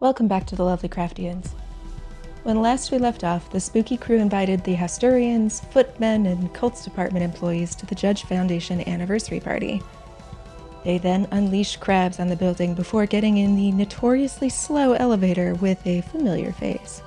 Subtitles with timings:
[0.00, 1.48] Welcome back to the Lovely Craftians.
[2.44, 7.24] When last we left off, the spooky crew invited the Hasturians, footmen, and cults department
[7.24, 9.82] employees to the Judge Foundation anniversary party.
[10.84, 15.84] They then unleashed crabs on the building before getting in the notoriously slow elevator with
[15.84, 17.02] a familiar face.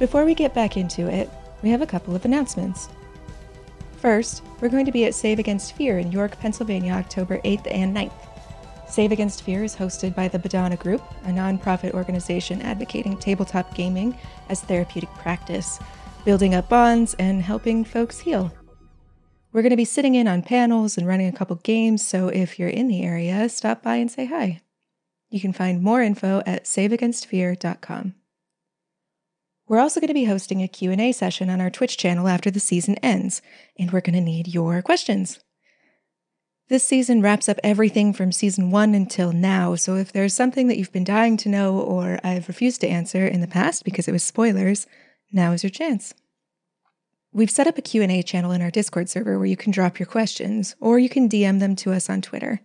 [0.00, 1.30] Before we get back into it,
[1.62, 2.88] we have a couple of announcements.
[3.98, 7.96] First, we're going to be at Save Against Fear in York, Pennsylvania, October 8th and
[7.96, 8.25] 9th.
[8.88, 14.16] Save Against Fear is hosted by the Bodhana Group, a nonprofit organization advocating tabletop gaming
[14.48, 15.78] as therapeutic practice,
[16.24, 18.52] building up bonds, and helping folks heal.
[19.52, 22.58] We're going to be sitting in on panels and running a couple games, so if
[22.58, 24.60] you're in the area, stop by and say hi.
[25.30, 28.14] You can find more info at saveagainstfear.com.
[29.68, 32.60] We're also going to be hosting a Q&A session on our Twitch channel after the
[32.60, 33.42] season ends,
[33.78, 35.40] and we're going to need your questions.
[36.68, 40.76] This season wraps up everything from season one until now, so if there's something that
[40.76, 44.12] you've been dying to know or I've refused to answer in the past because it
[44.12, 44.88] was spoilers,
[45.30, 46.12] now is your chance.
[47.32, 50.06] We've set up a Q&A channel in our Discord server where you can drop your
[50.06, 52.60] questions or you can DM them to us on Twitter.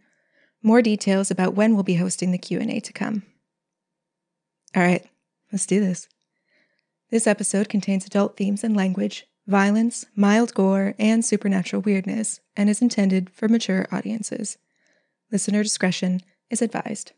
[0.63, 3.21] More details about when we'll be hosting the Q&A to come.
[4.75, 5.05] All right,
[5.51, 6.07] let's do this.
[7.11, 12.81] This episode contains adult themes and language, violence, mild gore, and supernatural weirdness, and is
[12.81, 14.57] intended for mature audiences.
[15.31, 17.11] Listener discretion is advised.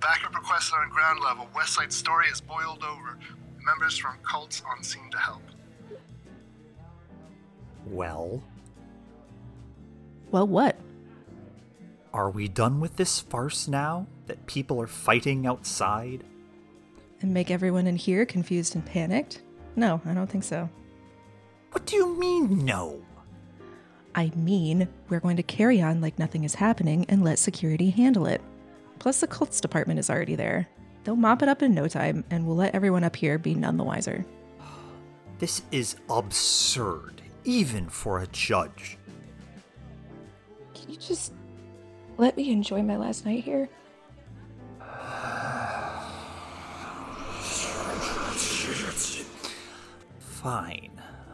[0.00, 1.48] Backup requested on ground level.
[1.54, 3.18] West Side Story is boiled over.
[3.64, 5.42] Members from cults on scene to help.
[7.86, 8.42] Well,
[10.30, 10.76] Well, what?
[12.16, 14.06] Are we done with this farce now?
[14.26, 16.24] That people are fighting outside?
[17.20, 19.42] And make everyone in here confused and panicked?
[19.76, 20.70] No, I don't think so.
[21.72, 23.02] What do you mean, no?
[24.14, 28.24] I mean, we're going to carry on like nothing is happening and let security handle
[28.26, 28.40] it.
[28.98, 30.66] Plus, the cults department is already there.
[31.04, 33.76] They'll mop it up in no time, and we'll let everyone up here be none
[33.76, 34.24] the wiser.
[35.38, 38.96] This is absurd, even for a judge.
[40.72, 41.34] Can you just
[42.18, 43.68] let me enjoy my last night here?
[50.18, 50.92] Fine.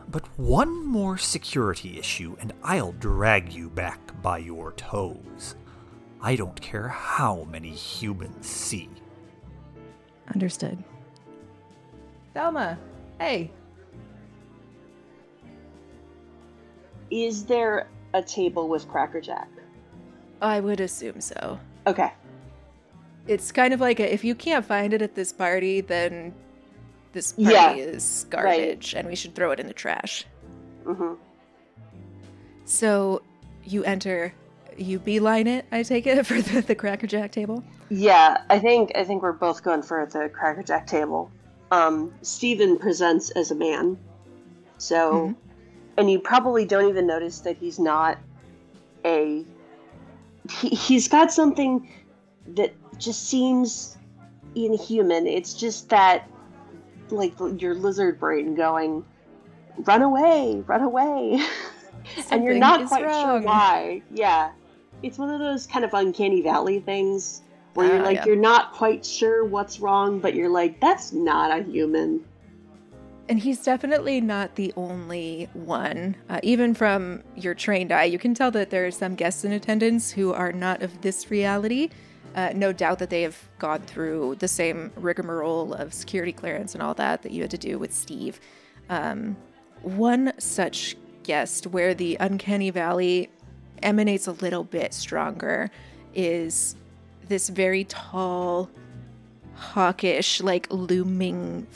[0.09, 5.55] But one more security issue, and I'll drag you back by your toes.
[6.21, 8.89] I don't care how many humans see.
[10.33, 10.83] Understood.
[12.33, 12.79] Thelma,
[13.19, 13.51] hey.
[17.11, 19.49] Is there a table with Cracker Jack?
[20.43, 21.59] I would assume so.
[21.87, 22.13] Okay.
[23.27, 26.35] It's kind of like a, if you can't find it at this party, then
[27.13, 30.27] this party Yeah, is garbage and we should throw it in the trash.
[30.85, 31.15] hmm
[32.65, 33.23] So
[33.65, 34.35] you enter,
[34.77, 37.63] you beeline it, I take it, for the, the Cracker Jack table.
[37.91, 41.31] Yeah, I think I think we're both going for the Cracker Jack table.
[41.71, 43.99] Um, Steven presents as a man,
[44.79, 45.37] so, Mhm.
[45.99, 48.19] and you probably don't even notice that he's not
[49.05, 49.45] a.
[50.51, 51.89] He, he's got something
[52.49, 53.97] that just seems
[54.55, 55.27] inhuman.
[55.27, 56.29] It's just that,
[57.11, 59.05] like your lizard brain going,
[59.79, 61.41] "Run away, run away,"
[62.31, 64.03] and you're not quite sure why.
[64.11, 64.53] Yeah,
[65.03, 67.43] it's one of those kind of uncanny valley things
[67.75, 68.27] where you're Ah, like yeah.
[68.27, 72.25] you're not quite sure what's wrong, but you're like that's not a human.
[73.33, 76.17] And he's definitely not the only one.
[76.29, 79.53] Uh, even from your trained eye, you can tell that there are some guests in
[79.53, 81.89] attendance who are not of this reality.
[82.35, 86.83] Uh, no doubt that they have gone through the same rigmarole of security clearance and
[86.83, 88.39] all that that you had to do with Steve.
[88.91, 89.35] Um,
[89.81, 93.31] one such guest where the uncanny valley
[93.83, 95.71] emanates a little bit stronger
[96.13, 96.77] is
[97.29, 98.69] this very tall,
[99.55, 101.67] hawkish, like looming,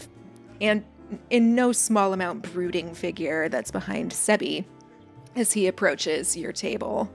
[0.60, 0.84] and
[1.30, 4.64] in no small amount brooding figure that's behind Sebi
[5.34, 7.10] as he approaches your table.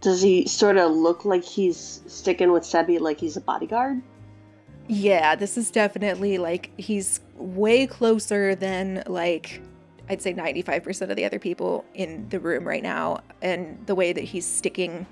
[0.00, 4.00] Does he sort of look like he's sticking with Sebi, like he's a bodyguard?
[4.86, 9.60] Yeah, this is definitely like he's way closer than like
[10.08, 13.20] I'd say 95% of the other people in the room right now.
[13.42, 15.06] And the way that he's sticking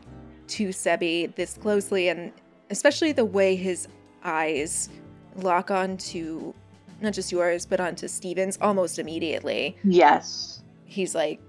[0.48, 2.32] to Sebi this closely, and
[2.70, 3.88] especially the way his
[4.24, 4.88] eyes
[5.36, 6.54] lock onto
[7.00, 9.76] not just yours, but onto Steven's almost immediately.
[9.84, 11.40] Yes, He's like,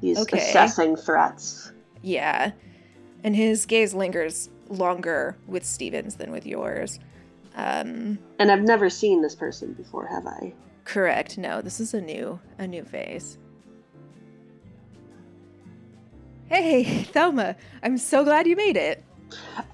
[0.00, 0.38] he's Okay.
[0.38, 1.72] assessing threats.
[2.02, 2.50] Yeah.
[3.24, 6.98] And his gaze lingers longer with Stevens than with yours.
[7.54, 10.52] Um, And I've never seen this person before, have I?
[10.84, 11.38] correct.
[11.38, 13.38] No, this is a new a new phase.
[16.48, 16.82] Hey,
[17.12, 17.56] Thelma.
[17.82, 19.04] I'm so glad you made it.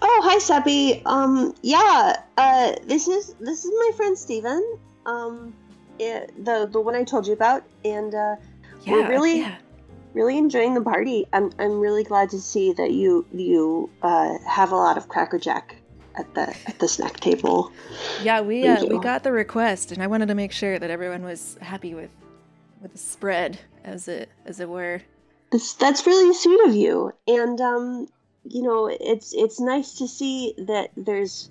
[0.03, 1.03] Oh, hi, Sebi.
[1.07, 2.17] Um, yeah.
[2.37, 4.79] Uh, this is this is my friend Steven.
[5.07, 5.55] Um,
[5.99, 8.37] it, the the one I told you about, and uh,
[8.85, 9.57] Yeah, We're really- yeah.
[10.15, 11.27] really enjoying the party.
[11.33, 15.39] I'm I'm really glad to see that you you uh, have a lot of Cracker
[15.39, 15.77] Jack
[16.17, 17.73] at the at the snack table.
[18.23, 21.23] Yeah, we uh, we got the request, and I wanted to make sure that everyone
[21.23, 22.11] was happy with
[22.83, 25.03] with the spread, as it as it were.
[25.51, 28.09] That's that's really sweet of you, and um,
[28.51, 31.51] you know, it's it's nice to see that there's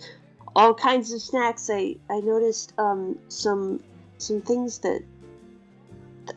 [0.56, 1.70] all kinds of snacks.
[1.72, 3.84] I I noticed um some
[4.18, 5.04] some things that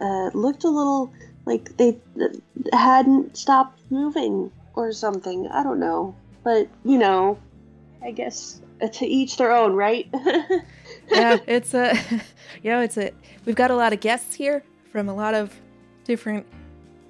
[0.00, 1.12] uh, looked a little
[1.46, 2.36] like they th-
[2.72, 5.48] hadn't stopped moving or something.
[5.48, 6.14] I don't know,
[6.44, 7.38] but you know,
[8.02, 8.60] I guess
[8.92, 10.08] to each their own, right?
[11.10, 11.94] yeah, it's a,
[12.62, 13.12] you know, it's a.
[13.44, 14.62] We've got a lot of guests here
[14.92, 15.54] from a lot of
[16.04, 16.46] different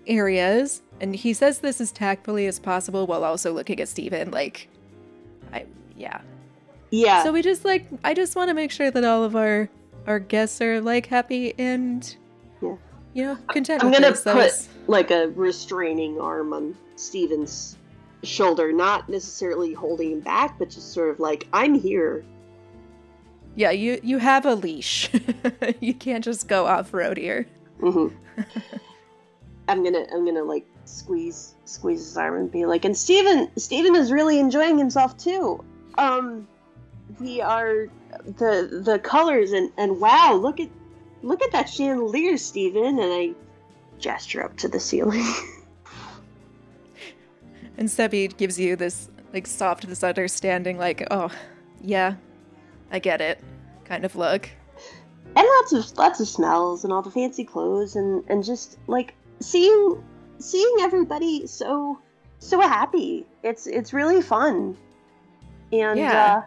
[0.06, 4.69] areas, and he says this as tactfully as possible while also looking at Steven like,
[5.52, 5.64] I,
[5.97, 6.20] yeah.
[6.91, 7.23] yeah.
[7.25, 9.69] So we just like, I just want to make sure that all of our
[10.06, 12.17] our guests are like happy and,
[12.62, 12.76] Yeah.
[13.14, 13.85] you know, content.
[13.85, 14.52] I'm gonna put
[14.87, 17.76] like a restraining arm on Steven's
[18.23, 22.25] shoulder, not necessarily holding him back, but just sort of like, I'm here.
[23.56, 25.11] yeah, you you have a leash.
[25.81, 27.47] you can't just go off road here.
[27.81, 28.08] hmm
[29.69, 33.95] I'm gonna, I'm gonna like squeeze, squeeze his arm and be like, and Steven, Steven
[33.97, 35.65] is really enjoying himself too.
[35.99, 36.47] Um,
[37.19, 37.89] we are
[38.25, 40.69] the the colors and and wow, look at
[41.23, 43.31] look at that chandelier, Steven, and I
[43.99, 45.27] gesture up to the ceiling.
[47.79, 51.31] And Sebi gives you this like soft, this understanding, like, oh,
[51.81, 52.17] yeah,
[52.91, 53.43] I get it,
[53.87, 54.51] kind of look.
[55.35, 59.15] and lots of lots of smells and all the fancy clothes and and just like
[59.41, 60.05] seeing
[60.41, 61.99] seeing everybody so
[62.39, 63.27] so happy.
[63.43, 64.77] It's it's really fun.
[65.73, 66.27] And Yeah.
[66.27, 66.43] uh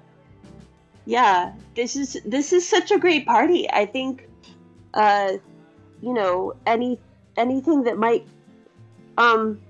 [1.05, 3.69] yeah this is this is such a great party.
[3.71, 4.27] I think
[4.93, 5.33] uh
[6.01, 6.99] you know any
[7.37, 8.27] anything that might
[9.17, 9.61] um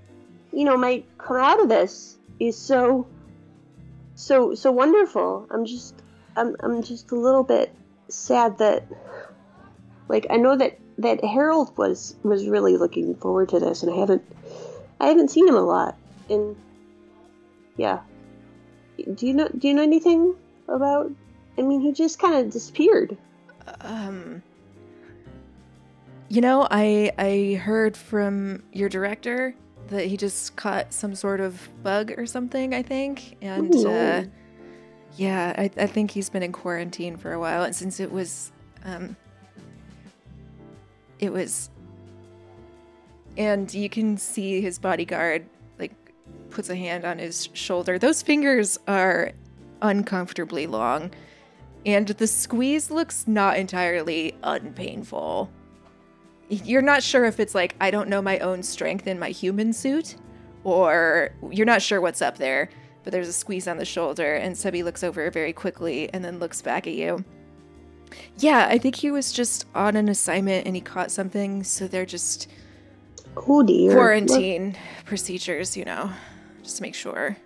[0.52, 3.06] you know might come out of this is so
[4.14, 5.46] so so wonderful.
[5.50, 5.94] I'm just
[6.36, 7.74] i'm i'm just a little bit
[8.08, 8.84] sad that
[10.08, 13.96] like I know that that Harold was was really looking forward to this and I
[13.96, 14.22] haven't
[15.00, 15.96] I haven't seen him a lot.
[16.28, 16.56] And
[17.76, 18.00] yeah.
[19.14, 20.34] Do you know do you know anything
[20.68, 21.10] about
[21.58, 23.16] I mean he just kind of disappeared.
[23.80, 24.42] Um,
[26.28, 29.54] you know, I I heard from your director
[29.88, 32.74] that he just caught some sort of bug or something.
[32.74, 34.24] I think, and uh,
[35.16, 38.52] yeah, I, I think he's been in quarantine for a while, and since it was,
[38.84, 39.16] um,
[41.24, 41.70] it was,
[43.36, 45.46] and you can see his bodyguard
[45.78, 45.92] like
[46.50, 47.98] puts a hand on his shoulder.
[47.98, 49.32] Those fingers are
[49.82, 51.10] uncomfortably long,
[51.84, 55.50] and the squeeze looks not entirely unpainful.
[56.48, 59.72] You're not sure if it's like I don't know my own strength in my human
[59.72, 60.16] suit,
[60.62, 62.70] or you're not sure what's up there.
[63.02, 66.38] But there's a squeeze on the shoulder, and Sebi looks over very quickly and then
[66.38, 67.22] looks back at you.
[68.38, 72.06] Yeah, I think he was just on an assignment and he caught something, so they're
[72.06, 72.48] just
[73.36, 76.10] oh dear quarantine procedures, you know,
[76.62, 77.36] just to make sure.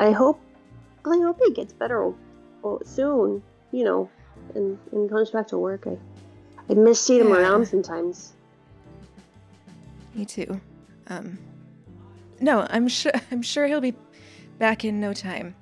[0.00, 0.40] I hope
[1.06, 2.12] I hope he gets better
[2.84, 4.08] soon you know
[4.54, 5.98] and and comes back to work I
[6.70, 7.36] I miss seeing him Yeah.
[7.40, 8.32] around sometimes
[10.14, 10.60] Me too.
[11.08, 11.38] Um,
[12.40, 13.12] no, I'm sure.
[13.30, 13.94] I'm sure he'll be
[14.58, 15.54] back in no time.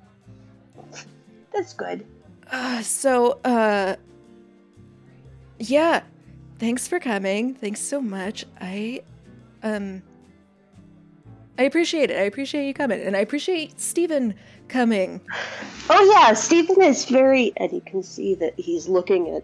[1.51, 2.05] that's good
[2.51, 3.95] Uh, so, uh,
[5.69, 6.03] yeah.
[6.59, 7.55] Thanks for coming.
[7.55, 8.45] Thanks so much.
[8.61, 9.01] I,
[9.63, 10.01] um,
[11.57, 12.17] I appreciate it.
[12.17, 14.33] I appreciate you coming, and I appreciate Stephen
[14.67, 15.21] coming.
[15.89, 19.43] Oh yeah, Stephen is very, and you can see that he's looking at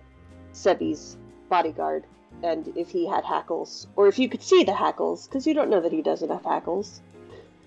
[0.53, 1.17] Sebi's
[1.49, 2.05] bodyguard,
[2.43, 5.69] and if he had hackles, or if you could see the hackles, because you don't
[5.69, 7.01] know that he doesn't have hackles,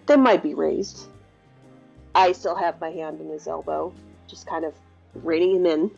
[0.07, 1.09] they might be raised.
[2.15, 3.93] I still have my hand in his elbow,
[4.27, 4.75] just kind of
[5.15, 5.91] reining him in.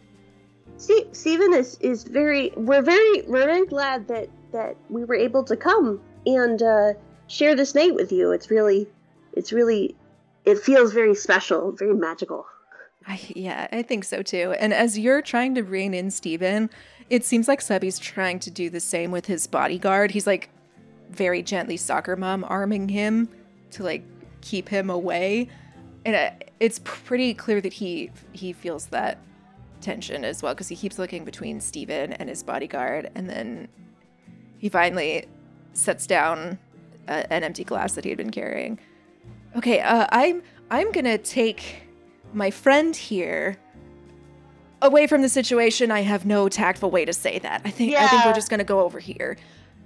[0.76, 2.52] Ste- Stephen is is very.
[2.56, 6.94] We're very we're very glad that that we were able to come and uh,
[7.26, 8.32] share this night with you.
[8.32, 8.86] It's really,
[9.32, 9.96] it's really
[10.44, 12.46] it feels very special, very magical.
[13.06, 14.54] I, yeah, I think so too.
[14.58, 16.70] And as you're trying to rein in Steven,
[17.10, 20.10] it seems like Sebi's trying to do the same with his bodyguard.
[20.10, 20.48] He's like
[21.10, 23.28] very gently soccer mom arming him
[23.72, 24.04] to like
[24.40, 25.48] keep him away.
[26.06, 29.18] And uh, it's pretty clear that he he feels that
[29.84, 33.68] tension as well because he keeps looking between Steven and his bodyguard, and then
[34.58, 35.26] he finally
[35.74, 36.58] sets down
[37.06, 38.78] a, an empty glass that he had been carrying.
[39.56, 41.82] Okay, uh, I'm I'm gonna take
[42.32, 43.56] my friend here
[44.82, 45.90] away from the situation.
[45.90, 47.62] I have no tactful way to say that.
[47.64, 49.36] I think I think we're just gonna go over here.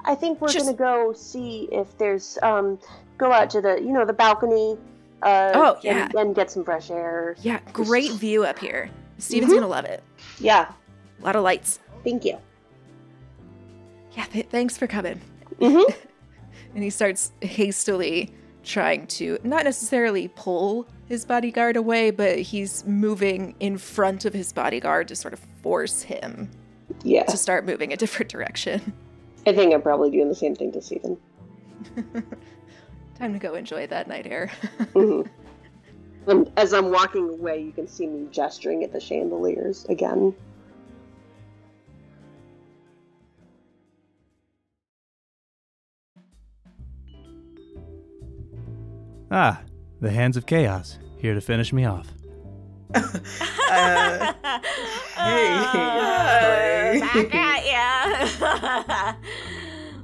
[0.04, 2.78] I think we're Just- gonna go see if there's um
[3.18, 4.78] go out to the you know the balcony.
[5.20, 5.82] Uh, Oh, and-
[6.14, 6.20] yeah.
[6.20, 7.34] and, get some fresh air.
[7.42, 8.88] Yeah, great view up here.
[9.18, 9.56] Steven's Mhm.
[9.56, 10.02] gonna love it.
[10.40, 10.72] Yeah,
[11.20, 11.80] A lot of lights.
[12.04, 12.38] thank you.
[14.16, 15.20] Yeah, th- thanks for coming.
[15.58, 15.82] hmm
[16.74, 18.32] And he starts hastily
[18.62, 24.52] trying to not necessarily pull his bodyguard away, but he's moving in front of his
[24.52, 26.50] bodyguard to sort of force him
[27.02, 28.92] Yeah, to start moving a different direction.
[29.46, 31.16] I think I'm probably doing the same thing to Stephen.
[33.18, 34.48] Time to go enjoy that night air.
[34.92, 35.22] hmm
[36.28, 40.34] And as I'm walking away, you can see me gesturing at the chandeliers again.
[49.30, 49.62] Ah,
[50.00, 52.08] the hands of chaos, here to finish me off.
[53.70, 54.32] Uh,
[55.18, 57.00] hey.
[57.00, 59.12] back at ya.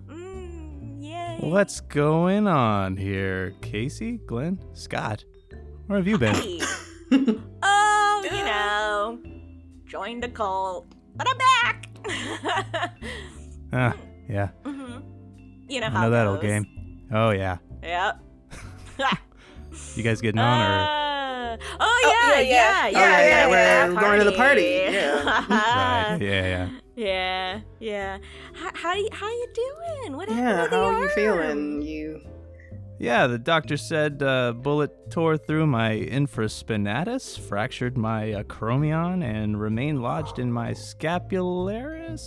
[0.07, 1.39] mm, yay.
[1.41, 5.25] What's going on here, Casey, Glenn, Scott?
[5.87, 6.35] Where have you been?
[6.35, 6.61] Hey.
[7.63, 9.19] oh, you know,
[9.87, 10.87] joined a cult,
[11.17, 11.89] but I'm back.
[13.77, 13.93] Ah,
[14.29, 14.99] yeah, hmm
[15.69, 16.65] You know I how know it that old game.
[17.13, 18.21] Oh yeah, Yep.
[19.97, 20.65] you guys getting on or?
[20.65, 22.01] Uh, oh
[22.31, 22.87] yeah, yeah, yeah.
[22.87, 23.57] yeah, Oh, yeah, yeah, we're
[23.95, 24.97] yeah, going to the party, party.
[24.97, 26.13] yeah.
[26.13, 26.69] Right, yeah, yeah.
[26.95, 28.19] yeah, yeah.
[28.55, 30.17] How, how you how you doing?
[30.17, 31.83] What yeah, to the how are you feeling?
[31.83, 32.21] You
[32.99, 40.01] Yeah, the doctor said uh, bullet tore through my infraspinatus, fractured my acromion, and remained
[40.03, 42.21] lodged in my scapularis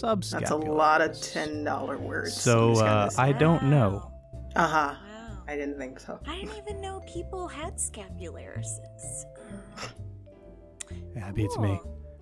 [0.00, 0.30] subscapularis.
[0.30, 2.40] that's a lot of ten dollar words.
[2.40, 4.10] So uh, I don't know.
[4.54, 4.94] Uh huh.
[4.94, 5.42] Wow.
[5.48, 6.18] I didn't think so.
[6.26, 9.24] I didn't even know people had scapularises.
[11.16, 11.80] Yeah, it beats me.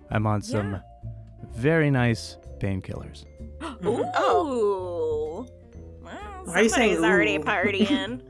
[0.09, 0.79] I'm on some Yeah.
[1.53, 3.25] very nice painkillers.
[3.85, 4.05] Ooh.
[4.15, 5.47] Oh.
[6.45, 7.39] Well, Why are you saying somebody's already ooh?
[7.43, 8.21] partying.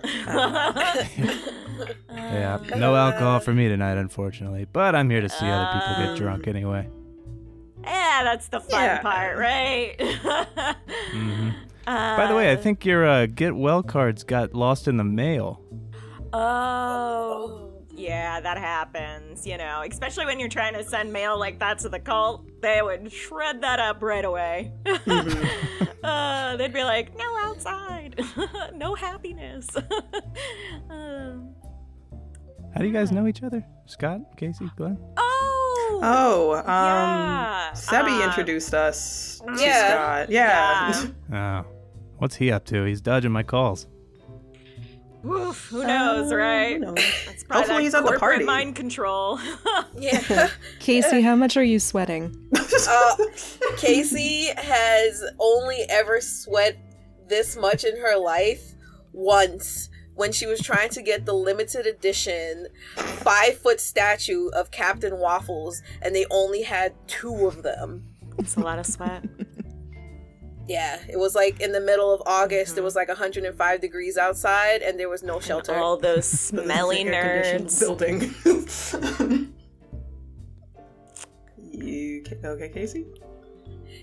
[2.10, 4.66] Yeah, Um, no alcohol for me tonight, unfortunately.
[4.72, 6.90] But I'm here to see other people get Um, drunk anyway.
[7.84, 9.02] Yeah, that's the fun Yeah.
[9.02, 9.96] part, right?
[11.12, 11.50] hmm
[11.86, 15.04] By the way, I Uh, think your uh, get well cards got lost in the
[15.04, 15.62] mail.
[16.34, 17.65] Oh,
[17.96, 19.46] yeah, that happens.
[19.48, 22.82] You know, especially when you're trying to send mail like that to the cult, they
[22.82, 24.72] would shred that up right away.
[26.04, 28.20] uh, they'd be like, "No outside,
[28.76, 29.68] no happiness."
[30.90, 31.56] Um,
[32.74, 33.66] How do you guys know each other?
[33.86, 34.98] Scott, Casey, Glenn?
[35.18, 40.24] oh, Oh, um, Yeah, Sebi uh, introduced us to Yeah.
[40.26, 40.30] Scott.
[40.30, 41.64] Yeah.
[41.64, 41.72] Oh,
[42.18, 42.84] what's he up to?
[42.84, 43.88] He's dodging my calls.
[45.26, 46.80] Oof, who knows, right?
[46.80, 46.94] No.
[46.94, 48.46] That's probably Hopefully that he's at the corporate party.
[48.46, 49.40] mind control.
[49.98, 50.50] Yeah.
[50.80, 52.36] Casey, how much are you sweating?
[52.90, 53.16] uh,
[53.78, 56.78] Casey has only ever sweat
[57.30, 58.74] this much in her life
[59.14, 62.68] once when she was trying to get the limited edition
[62.98, 68.04] five foot statue of Captain Waffles, and they only had two of them.
[68.38, 69.24] it's a lot of sweat.
[70.68, 72.78] Yeah, it was like in the middle of August.
[72.78, 75.76] It was like 105 degrees outside, and there was no shelter.
[75.76, 77.80] All those This smelly an air-conditioned nerds.
[77.80, 79.54] Building.
[81.72, 83.06] you okay, Casey?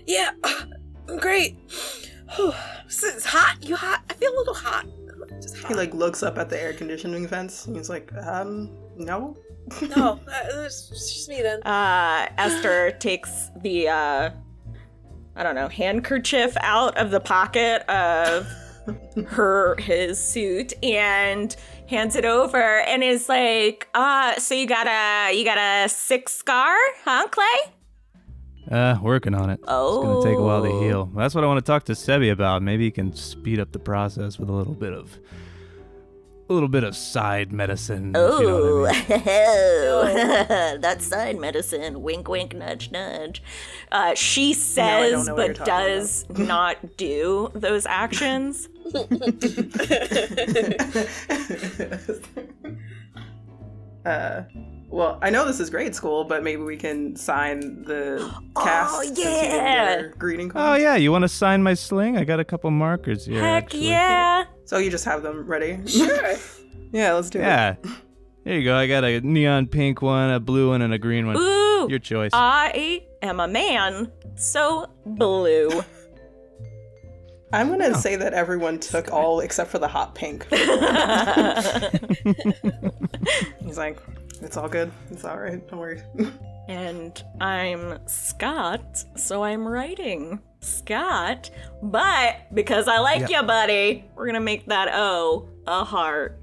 [0.05, 0.31] Yeah,
[1.09, 1.57] I'm great.
[2.87, 3.57] it's hot.
[3.61, 4.03] You hot?
[4.09, 4.85] I feel a little hot.
[5.41, 5.69] Just hot.
[5.69, 7.65] He like looks up at the air conditioning vents.
[7.65, 9.35] And he's like, um, no.
[9.95, 11.61] no, uh, it's just me then.
[11.63, 14.29] uh, Esther takes the uh,
[15.35, 18.47] I don't know handkerchief out of the pocket of
[19.27, 21.55] her his suit and
[21.87, 26.33] hands it over and is like, uh, so you got a you got a six
[26.33, 27.73] scar, huh, Clay?
[28.71, 29.59] Uh, working on it.
[29.67, 29.97] Oh.
[29.97, 30.81] It's gonna take a while to Oh.
[30.81, 31.11] heal.
[31.15, 32.61] That's what I want to talk to Sebi about.
[32.61, 35.17] Maybe he can speed up the process with a little bit of,
[36.53, 38.11] a little bit of side medicine.
[38.15, 39.23] if you know I mean.
[40.05, 42.03] Oh, that's side medicine.
[42.03, 43.41] Wink, wink, nudge, nudge.
[43.91, 48.69] Uh, she says, don't know what you're but talking does not do those actions.
[54.05, 54.43] uh,
[54.93, 58.95] well, I know this is grade school, but maybe we can sign the cast.
[58.95, 59.95] Oh, since you didn't get yeah.
[59.95, 62.15] our greeting Oh yeah, you want to sign my sling?
[62.15, 63.41] I got a couple markers here.
[63.41, 63.87] Heck actually.
[63.87, 64.43] yeah.
[64.65, 65.79] So you just have them ready.
[65.87, 66.35] Sure.
[66.91, 67.43] yeah, let's do it.
[67.43, 67.75] Yeah.
[68.43, 68.75] There you go.
[68.75, 71.37] I got a neon pink one, a blue one, and a green one.
[71.37, 71.87] Ooh.
[71.89, 72.31] Your choice.
[72.33, 75.81] I am a man, so blue.
[77.53, 77.99] I'm gonna oh.
[77.99, 80.47] say that everyone took all except for the hot pink.
[83.63, 83.99] He's like,
[84.41, 84.91] it's all good.
[85.11, 85.65] It's all right.
[85.69, 86.01] Don't worry.
[86.67, 91.49] And I'm Scott, so I'm writing Scott.
[91.81, 93.41] But because I like Yeah.
[93.41, 96.39] you, buddy, we're gonna make that O a heart.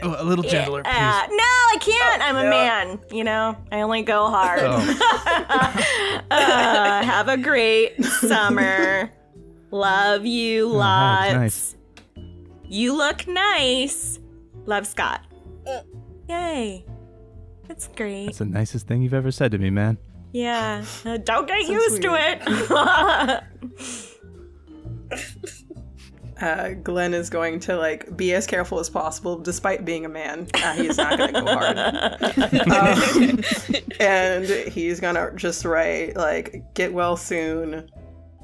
[0.00, 1.36] Oh, a little gentler, Uh, please.
[1.36, 2.22] no, I can't.
[2.22, 2.50] I'm a no.
[2.50, 3.00] man.
[3.10, 4.60] You know, I only go hard.
[4.62, 6.22] Oh.
[6.30, 9.10] uh, have a great summer.
[9.72, 11.32] Love you Oh, lots.
[11.32, 11.76] that's nice.
[12.68, 14.20] You look nice.
[14.66, 15.22] Love Scott.
[16.28, 16.84] Yay.
[17.68, 18.26] That's great.
[18.26, 19.98] That's the nicest thing you've ever said to me, man.
[20.32, 20.84] Yeah.
[21.04, 23.44] Uh, don't get So used to it.
[26.40, 30.46] Uh, Glenn is going to like be as careful as possible, despite being a man.
[30.54, 31.76] Uh, he is not going to go hard,
[32.70, 33.40] Um,
[33.98, 37.90] and he's gonna just write like, "Get well soon.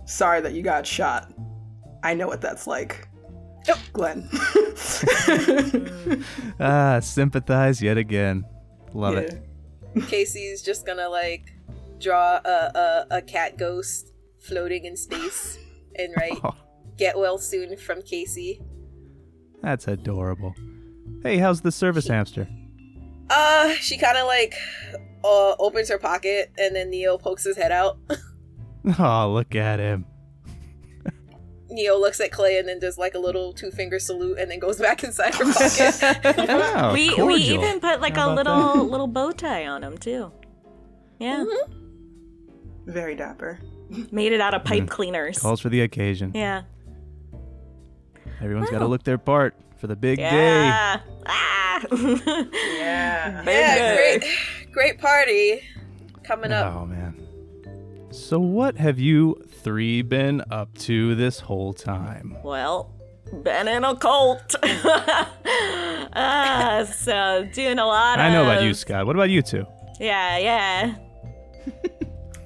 [0.06, 1.32] Sorry that you got shot.
[2.02, 3.06] I know what that's like."
[3.68, 3.80] Oh.
[3.92, 4.28] Glenn.
[6.60, 8.44] Ah, sympathize yet again.
[8.94, 9.42] Love it.
[10.08, 11.52] Casey's just gonna like
[12.00, 12.48] draw a,
[13.10, 15.58] a, a cat ghost floating in space
[15.96, 16.54] and write Oh,
[16.96, 18.60] "Get well soon" from Casey.
[19.62, 20.54] that's adorable.
[21.22, 22.48] Hey, how's the service hamster?
[23.30, 24.54] Uh, she kind of like
[25.24, 27.98] uh opens her pocket and then Neo pokes his head out.
[28.98, 30.04] Oh, look at him.
[31.74, 34.58] Neo looks at Clay and then does like a little two finger salute and then
[34.58, 36.48] goes back inside her pocket.
[36.48, 38.82] Oh, we we even put like How a little that?
[38.90, 40.30] little bow tie on him too.
[41.18, 41.44] Yeah.
[42.86, 43.58] Very dapper.
[44.10, 44.88] Made it out of pipe Mm.
[44.88, 45.38] cleaners.
[45.38, 46.32] Calls for the occasion.
[46.34, 46.62] Yeah.
[48.40, 50.24] Everyone's got to look their part for the big day.
[50.30, 51.00] Yeah.
[51.26, 51.80] Ah.
[51.90, 53.42] Yeah.
[53.44, 54.18] Big yeah, day.
[54.18, 54.24] great,
[54.72, 55.60] great party
[56.22, 56.74] coming up.
[56.74, 57.14] Oh man.
[58.10, 62.37] So what have you three been up to this whole time?
[62.44, 62.92] Well,
[63.42, 64.55] been in a cult.
[66.12, 68.24] uh, so doing a lot of.
[68.24, 69.07] I know about you, Scott.
[69.07, 69.66] What about you two?
[70.00, 70.94] Yeah, yeah.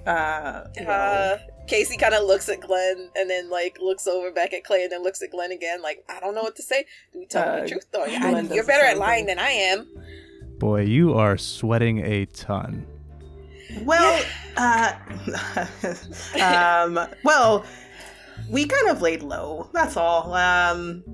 [0.06, 4.54] Uh, well, Uh, Casey kind of looks at Glenn and then like looks over back
[4.54, 5.82] at Clay and then looks at Glenn again.
[5.82, 6.86] Like I don't know what to say.
[7.12, 7.86] Do we tell him Uh, the truth?
[7.92, 9.36] Or, I, you're better at lying thing.
[9.36, 9.86] than I am.
[10.58, 12.86] Boy, you are sweating a ton.
[13.82, 14.24] Well,
[14.56, 14.92] uh,
[16.42, 17.64] um, well,
[18.50, 19.68] we kind of laid low.
[19.72, 20.32] That's all.
[20.34, 21.04] Um,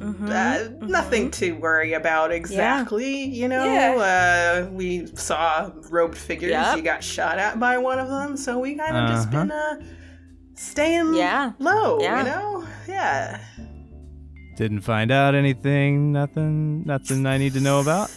[0.00, 0.30] Mm-hmm.
[0.32, 3.22] uh, nothing to worry about exactly.
[3.22, 6.52] You know, uh, we saw robed figures.
[6.52, 6.76] Yep.
[6.78, 9.40] You got shot at by one of them, so we kind of just Uh-huh.
[9.42, 9.74] been uh,
[10.54, 11.52] staying Yeah.
[11.58, 12.00] low.
[12.00, 12.18] Yeah.
[12.18, 13.40] You know, yeah.
[14.56, 16.12] Didn't find out anything.
[16.12, 16.82] Nothing.
[16.86, 18.10] Nothing I need to know about.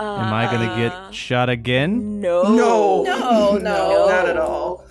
[0.00, 0.76] Am I gonna Uh,
[1.08, 2.20] get shot again?
[2.20, 2.42] No.
[2.44, 4.06] No, No, no.
[4.08, 4.84] not at all.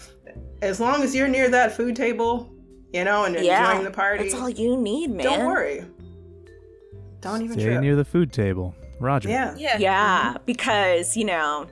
[0.61, 2.49] As long as you're near that food table,
[2.93, 3.65] you know, and Yeah.
[3.69, 5.25] enjoying the party, That's all you need, man.
[5.25, 5.85] don't worry.
[7.21, 7.81] Don't even Stay trip.
[7.81, 8.75] near the food table.
[8.99, 9.29] Roger.
[9.29, 9.55] Yeah.
[9.57, 9.77] Yeah.
[9.79, 11.65] Yeah, because, you know,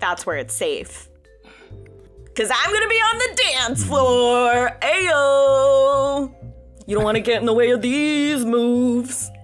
[0.00, 1.08] that's where it's safe.
[2.24, 4.70] Because I'm going to be on the dance floor.
[4.82, 6.32] Ayo!
[6.86, 9.30] You don't want to get in the way of these moves.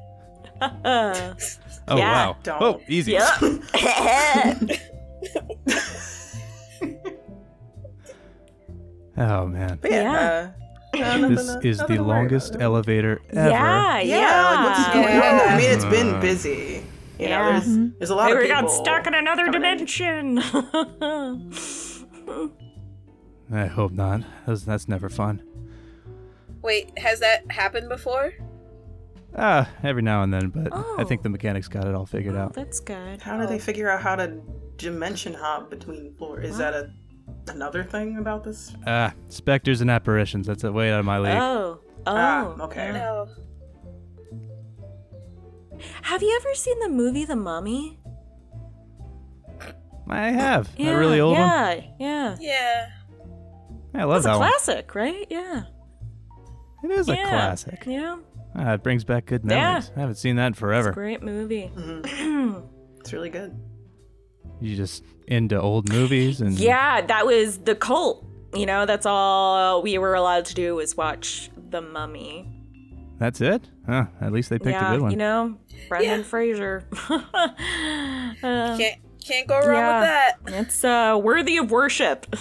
[1.89, 2.13] Oh Yeah.
[2.27, 2.37] wow.
[2.43, 2.63] Don't.
[2.63, 3.13] Oh, easy.
[3.13, 3.29] yep.
[9.17, 9.79] Oh man.
[9.81, 10.51] But yeah,
[10.95, 11.13] Yeah.
[11.15, 13.51] Uh, no, nothing This is nothing the longest elevator ever.
[13.51, 14.21] yeah, yeah.
[14.21, 15.49] Yeah, like what's going on?
[15.49, 16.85] I mean, it's been busy.
[17.19, 17.61] You know, Yeah.
[17.61, 18.63] there's there's a lot Maybe of we people.
[18.63, 19.77] got stuck in another coming in.
[19.79, 20.39] dimension.
[23.53, 24.23] I hope not.
[24.47, 25.43] That's, that's never fun.
[26.63, 28.33] Wait, has that happened before?
[29.37, 31.05] Ah, every now and then, but I Oh.
[31.05, 32.53] think the mechanics got it all figured out.
[32.55, 33.21] That's good.
[33.21, 34.41] How do they figure out how to
[34.77, 36.49] dimension hop between floors?
[36.51, 36.91] Is that a
[37.49, 38.75] another thing about this?
[38.87, 40.47] Ah, specters and apparitions.
[40.47, 41.37] That's a way out of my league.
[41.41, 41.81] Oh.
[42.07, 42.15] Oh.
[42.15, 42.93] Ah, okay.
[42.93, 43.27] No.
[46.03, 47.99] Have you ever seen the movie The Mummy?
[50.09, 50.69] I have.
[50.77, 51.49] Yeah, a really old one.
[51.49, 52.37] yeah, yeah.
[52.41, 52.87] Yeah.
[53.95, 54.49] I love It's a that one.
[54.51, 55.27] classic, right?
[55.31, 55.63] Yeah.
[56.85, 57.85] It is a classic.
[57.87, 58.17] Yeah.
[58.57, 59.57] Ah, it brings back good Yeah.
[59.67, 59.91] memories.
[59.97, 60.93] I haven't seen that in It's a forever.
[60.93, 61.71] great movie.
[61.77, 62.63] Mhm.
[63.01, 63.55] It's really good.
[64.61, 68.25] You just into old movies and Yeah, that was the cult.
[68.55, 72.49] You know, that's all we were allowed to do was watch The Mummy.
[73.19, 73.69] that's it.
[73.87, 74.07] Huh?
[74.23, 75.11] At least they picked yeah, a good one.
[75.11, 75.57] you know,
[75.89, 76.25] Brendan Yeah.
[76.25, 76.89] Fraser.
[77.11, 77.19] uh,
[78.79, 80.01] Can't can't go wrong yeah.
[80.01, 80.61] with that.
[80.61, 82.27] it's uh, worthy of worship.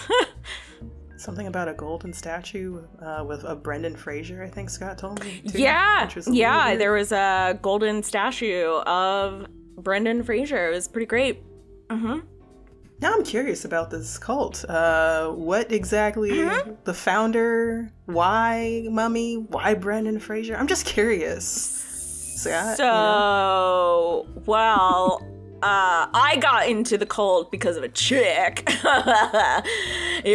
[1.24, 4.44] Something about a golden statue uh, with a Brendan Fraser.
[4.44, 5.42] I think Scott told me.
[5.48, 6.68] Too, yeah, yeah.
[6.68, 6.82] weird.
[6.82, 10.68] There was a golden statue of Brendan Fraser.
[10.70, 11.42] It was pretty great.
[11.90, 12.20] hmm
[13.00, 14.66] Now I'm curious about this cult.
[14.68, 16.72] Uh, what exactly Mm-hmm.
[16.84, 17.90] the founder?
[18.06, 19.36] Why Mummy?
[19.38, 20.56] Why Brendan Fraser?
[20.58, 21.46] I'm just curious.
[22.44, 24.26] So, I- you So, know.
[24.46, 25.22] well,
[25.64, 28.70] uh, I got into the cult because of a chick.
[28.84, 28.84] you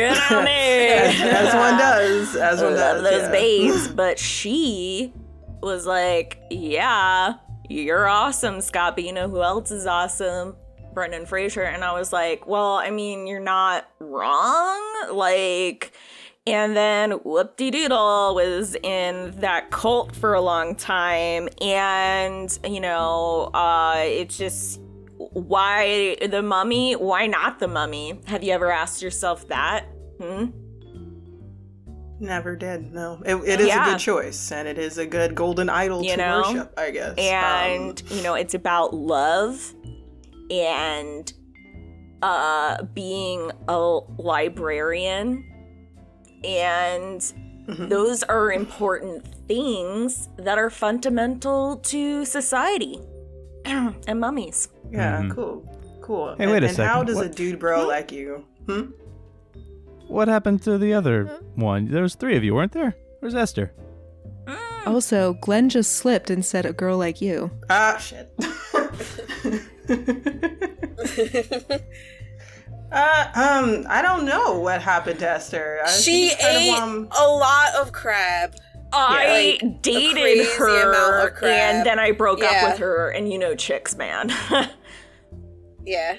[0.01, 0.89] know me.
[0.89, 3.03] as, as one does, as one does.
[3.03, 3.31] those yeah.
[3.31, 5.13] babes, but she
[5.61, 7.35] was like, "Yeah,
[7.69, 8.97] you're awesome, Scott.
[8.97, 10.57] But you know who else is awesome?
[10.95, 14.81] Brendan Fraser." And I was like, "Well, I mean, you're not wrong.
[15.13, 15.93] Like."
[16.47, 21.51] And then whoop de doodle was in that cult for a long time.
[21.61, 24.81] And, you know, uh, it's just
[25.19, 26.95] why the mummy?
[26.95, 28.21] Why not the mummy?
[28.27, 29.87] Have you ever asked yourself that?
[30.21, 30.47] Hmm?
[32.21, 32.93] Never did.
[32.93, 36.11] No, it, it is a good choice, and it is a good golden idol You
[36.13, 36.43] to know?
[36.47, 36.75] worship.
[36.77, 37.15] I guess.
[37.19, 39.75] and Um, you know it's about love
[40.51, 41.33] and
[42.23, 43.79] uh being a
[44.19, 45.45] librarian
[46.43, 47.21] and
[47.69, 47.89] mhm.
[47.89, 52.99] those are important things that are fundamental to society
[54.09, 55.35] and mummies yeah, Mhm.
[55.35, 56.35] cool, cool.
[56.37, 57.07] Hey, and, wait a and How second.
[57.07, 58.45] does a dude bro like you?
[58.67, 58.91] Hmm?
[60.07, 61.91] What happened to the other one?
[61.91, 62.95] There was three of you, weren't there?
[63.21, 63.73] Where's Esther?
[64.87, 67.51] Also, Glenn just slipped and said a girl like you.
[67.69, 68.33] Ah, shit.
[72.91, 75.81] uh, um, I don't know what happened to Esther.
[76.01, 78.55] She just kind of, ate um, a lot of crab.
[78.93, 83.97] I like, dated her and then I broke up with her and you know chicks
[83.97, 84.71] man Yeah,
[85.85, 86.17] yeah,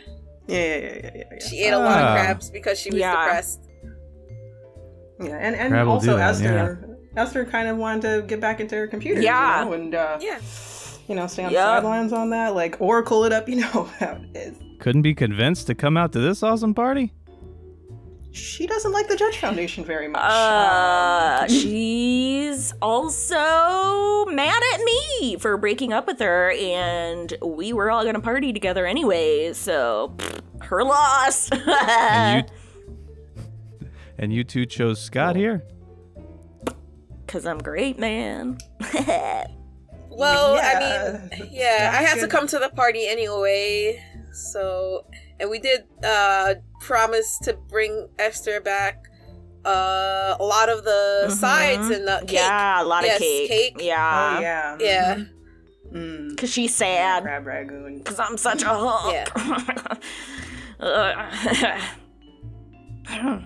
[0.48, 1.48] yeah, yeah, yeah, yeah, yeah.
[1.48, 2.14] she ate a lot Ah.
[2.16, 3.12] of crabs because she was Yeah.
[3.12, 3.62] depressed.
[5.22, 6.98] Yeah, and, and Crab also do that, Esther.
[7.18, 9.60] Esther kind of wanted to get back into her computer, Yeah.
[9.60, 10.40] you know, and uh, Yeah.
[11.08, 11.60] you know, stay on Yep.
[11.60, 13.48] the sidelines on that, like Oracle it up.
[13.50, 14.56] You know how it is.
[14.80, 17.14] Couldn't be convinced to come out to this awesome party?
[18.32, 20.22] She doesn't like the Judge Foundation very much.
[20.24, 27.90] Uh, Um, she's also mad at me for breaking up with her, and we were
[27.90, 31.50] all gonna party together anyway, so pfft, her loss.
[31.80, 32.54] And you
[34.20, 35.64] And you two chose Scott here?
[37.28, 38.58] Cause I'm great, man.
[40.12, 41.30] Well, Yeah.
[41.32, 44.04] I mean, yeah, I had to come to the party anyway.
[44.34, 45.06] So,
[45.40, 49.06] and we did uh promise to bring Esther back
[49.66, 51.32] uh a lot of the Mhm.
[51.32, 52.32] sides and the cake.
[52.32, 53.48] Yeah, a lot Yes, of cake.
[53.50, 53.76] cake.
[53.80, 54.36] Yeah.
[54.38, 54.78] oh yeah.
[54.80, 55.18] Yeah.
[55.94, 56.38] Mm.
[56.38, 57.24] Cause she's sad.
[57.24, 58.04] Crab ragoon.
[58.06, 59.28] Cause I'm such a hunk.
[60.80, 61.34] Ugh.
[63.12, 63.42] Ugh.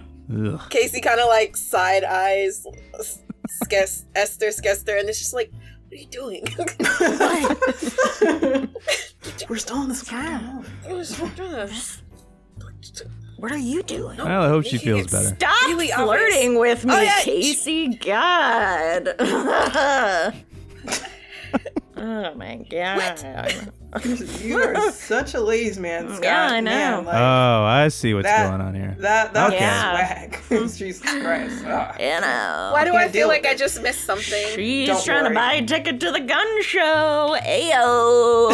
[0.69, 2.65] Casey kind of like side eyes
[3.63, 6.43] Skes- Esther Skester, and it's just like, what are you doing?
[9.49, 10.03] We're still in this
[11.19, 11.37] what
[13.51, 14.17] are you doing?
[14.17, 15.36] Well, I hope she feels better.
[15.36, 17.19] Stop Really flirting with me, Oh, yeah.
[17.21, 17.88] Casey.
[17.95, 19.15] God.
[21.97, 23.71] oh my god.
[24.41, 26.23] You are such a ladies man, Scott.
[26.23, 26.71] Yeah, I know.
[26.71, 28.95] Man, like, Oh, I see what's that- going on here.
[28.97, 29.91] that that's Yeah.
[29.91, 30.39] swag.
[30.75, 31.63] Jesus Christ.
[31.67, 31.95] Ah.
[31.99, 32.71] You know.
[32.73, 34.47] Why do can't I deal feel like with I just missed something?
[34.56, 35.34] She's Don't trying worry.
[35.36, 37.38] to buy a ticket to the gun show.
[37.45, 38.49] Ayo.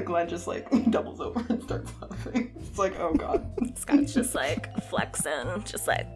[0.00, 2.52] Glenn just like doubles over and starts laughing.
[2.56, 3.46] It's like, oh god.
[3.76, 6.06] Scott's just like flexing, just like,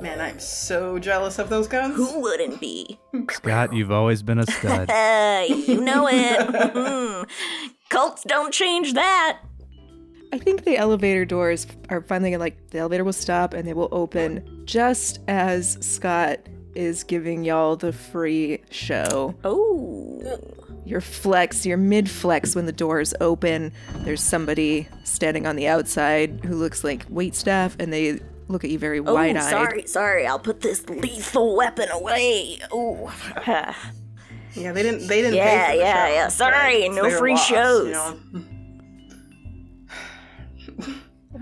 [0.00, 1.94] Man, I'm so jealous of those guns.
[1.94, 2.98] who wouldn't be?
[3.30, 4.90] Scott, you've always been a stud.
[5.32, 7.28] Uh, you know it.
[7.88, 9.40] Cults don't change that.
[10.32, 13.88] I think the elevator doors are finally like the elevator will stop and they will
[13.92, 16.38] open just as Scott
[16.74, 19.34] is giving y'all the free show.
[19.44, 20.20] Oh.
[20.84, 23.72] Your flex, your mid flex when the doors open.
[23.98, 28.70] There's somebody standing on the outside who looks like wait staff and they look at
[28.70, 29.50] you very Oh, wide eyed.
[29.50, 30.26] sorry, sorry.
[30.26, 32.58] I'll put this lethal weapon away.
[32.72, 33.14] Oh.
[34.54, 35.06] Yeah, they didn't.
[35.08, 35.36] They didn't.
[35.36, 36.28] Yeah, pay for the yeah, show, yeah.
[36.28, 37.86] Sorry, it's no free loss, shows.
[37.86, 38.18] You know?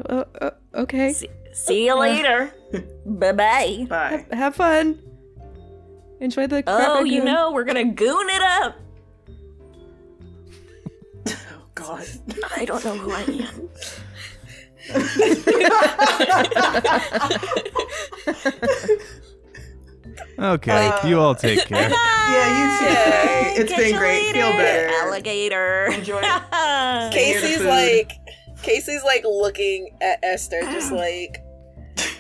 [0.09, 1.13] Uh, uh, okay.
[1.13, 2.53] See, see you later.
[3.07, 3.87] bye bye.
[3.89, 4.27] Bye.
[4.33, 4.99] Have fun.
[6.21, 8.77] Enjoy the Oh, you know, we're gonna goon it up.
[11.97, 12.07] God.
[12.57, 13.69] I don't know who I am.
[20.39, 21.91] Okay, you all take care.
[22.31, 22.95] Yeah, you too.
[22.95, 23.55] Faye.
[23.57, 24.33] It's Catch been you great.
[24.33, 24.89] Feel better.
[24.89, 25.87] Alligator.
[25.93, 26.21] Enjoy.
[27.11, 28.13] Casey's like
[28.63, 31.39] Casey's like looking at Esther just like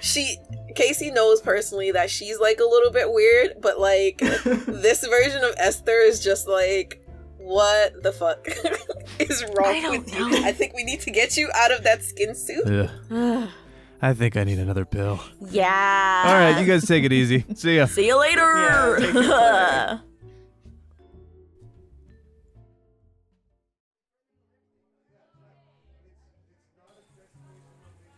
[0.01, 0.37] she
[0.75, 4.19] Casey knows personally that she's like a little bit weird, but like
[4.67, 7.00] this version of Esther is just like
[7.43, 8.47] What the fuck
[9.19, 10.31] is wrong I don't with you?
[10.31, 10.45] know.
[10.45, 12.67] I think we need to get you out of that skin suit.
[13.11, 13.49] Ugh.
[14.03, 15.21] I think I need another pill.
[15.51, 16.23] yeah.
[16.27, 17.45] All right, you guys take it easy.
[17.55, 17.87] See ya.
[17.87, 18.41] See you later.
[18.41, 20.01] Yeah, take.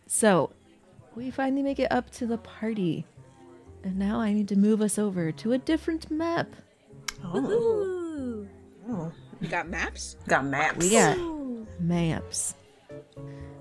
[0.07, 0.51] So,
[1.15, 3.05] we finally make it up to the party.
[3.83, 6.47] And now I need to move us over to a different map.
[7.23, 7.37] Oh.
[7.51, 8.47] Ooh.
[8.87, 10.15] You got maps?
[10.27, 10.77] Got maps.
[10.77, 11.17] We got
[11.79, 12.55] maps.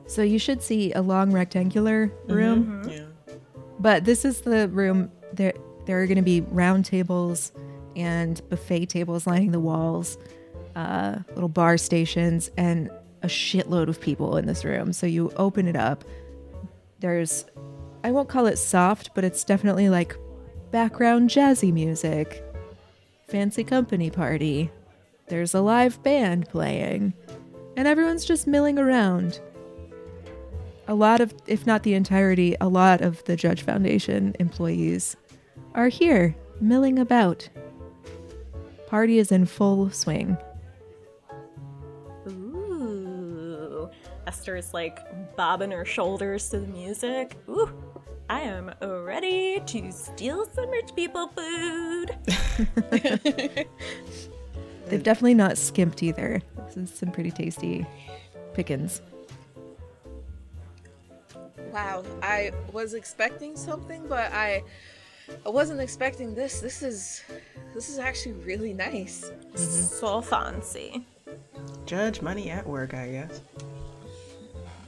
[0.07, 3.35] So you should see a long rectangular room, Yeah.
[3.79, 5.55] but this is the room there
[5.87, 7.51] there are going to be round tables
[7.97, 10.17] and buffet tables lining the walls,
[10.77, 12.89] uh, little bar stations and
[13.23, 14.93] a shitload of people in this room.
[14.93, 16.05] So you open it up.
[17.01, 17.45] There's
[18.05, 20.17] I won't call it soft, but it's definitely like
[20.71, 22.45] background jazzy music.
[23.29, 24.71] Fancy company party.
[25.29, 27.15] There's a live band playing.
[27.77, 29.41] And everyone's just milling around.
[30.89, 35.17] A lot of, if not the entirety, a lot of the Judge Foundation employees
[35.75, 37.49] are here, milling about.
[38.89, 40.37] Party is in full swing.
[42.29, 43.89] Ooh.
[44.27, 44.99] Esther is like
[45.37, 47.39] bobbing her shoulders to the music.
[47.49, 47.71] Ooh.
[48.29, 52.17] I am ready to steal some rich people food.
[54.93, 56.43] They've definitely not skimped either.
[56.67, 57.87] This is some pretty tasty
[58.53, 59.01] pickings.
[61.73, 64.63] Wow, I was expecting something, but I
[65.47, 66.61] I wasn't expecting this.
[66.61, 67.23] This is
[67.73, 69.31] this is actually really nice.
[69.55, 71.07] So fancy.
[71.87, 73.41] Judge money at work, I guess.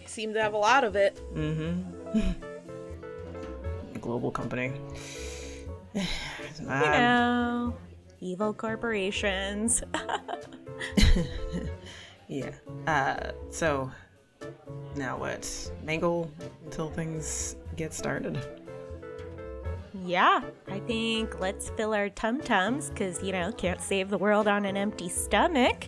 [0.03, 1.19] You seem to have a lot of it.
[1.35, 2.31] Mm-hmm.
[4.03, 4.71] Global company.
[6.61, 7.75] You Um, know,
[8.25, 9.83] evil corporations.
[12.29, 12.51] yeah.
[12.87, 13.91] Uh, so
[14.97, 15.71] now what?
[15.85, 16.31] Mangle
[16.65, 18.39] until things get started.
[20.05, 24.49] yeah, I think let's fill our tum tums because, you know, can't save the world
[24.49, 25.87] on an empty stomach.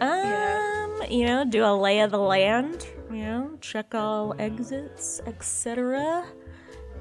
[0.00, 1.04] Um, Yeah.
[1.10, 6.24] you know, do a lay of the land, you know, check all exits, etc.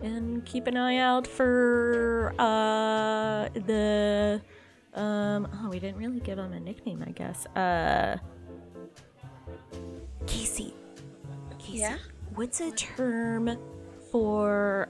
[0.01, 4.41] And keep an eye out for uh the
[4.93, 7.45] um oh we didn't really give him a nickname, I guess.
[7.47, 8.17] Uh
[10.27, 10.73] Casey.
[11.57, 11.79] Casey.
[11.79, 11.97] Yeah?
[12.35, 13.57] What's a term
[14.11, 14.89] for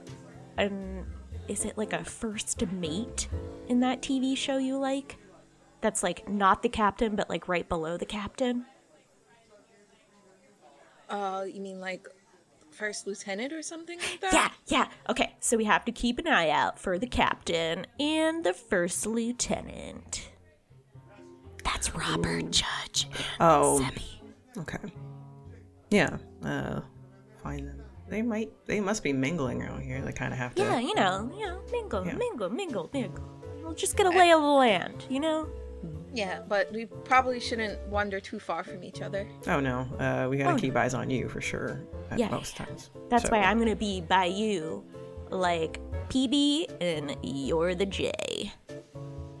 [0.56, 1.06] an
[1.48, 3.28] is it like a first mate
[3.68, 5.16] in that TV show you like?
[5.80, 8.66] That's like not the captain but like right below the captain?
[11.08, 12.06] Uh, you mean like
[12.70, 14.32] first lieutenant or something like that?
[14.32, 14.88] Yeah, yeah.
[15.08, 19.04] Okay, so we have to keep an eye out for the captain and the first
[19.04, 20.30] lieutenant.
[21.64, 23.78] That's Robert Judge and Oh.
[23.80, 24.22] Semi.
[24.58, 24.78] Okay.
[25.90, 26.18] Yeah.
[26.44, 26.80] Uh,
[27.42, 27.82] find them.
[28.08, 28.50] They might.
[28.66, 30.00] They must be mingling around here.
[30.02, 30.62] They kind of have to.
[30.62, 32.14] Yeah, you know, you know, mingle, Yeah.
[32.14, 33.24] mingle, mingle, mingle.
[33.62, 35.48] We'll just get a lay of the land, you know?
[36.12, 39.28] Yeah, but we probably shouldn't wander too far from each other.
[39.48, 39.80] Oh no.
[39.98, 41.80] Uh, we gotta Oh, keep eyes on you for sure.
[42.10, 42.90] At Yeah, most times.
[43.08, 44.84] That's So- why I'm gonna be by you,
[45.30, 48.52] like PB, and you're the J.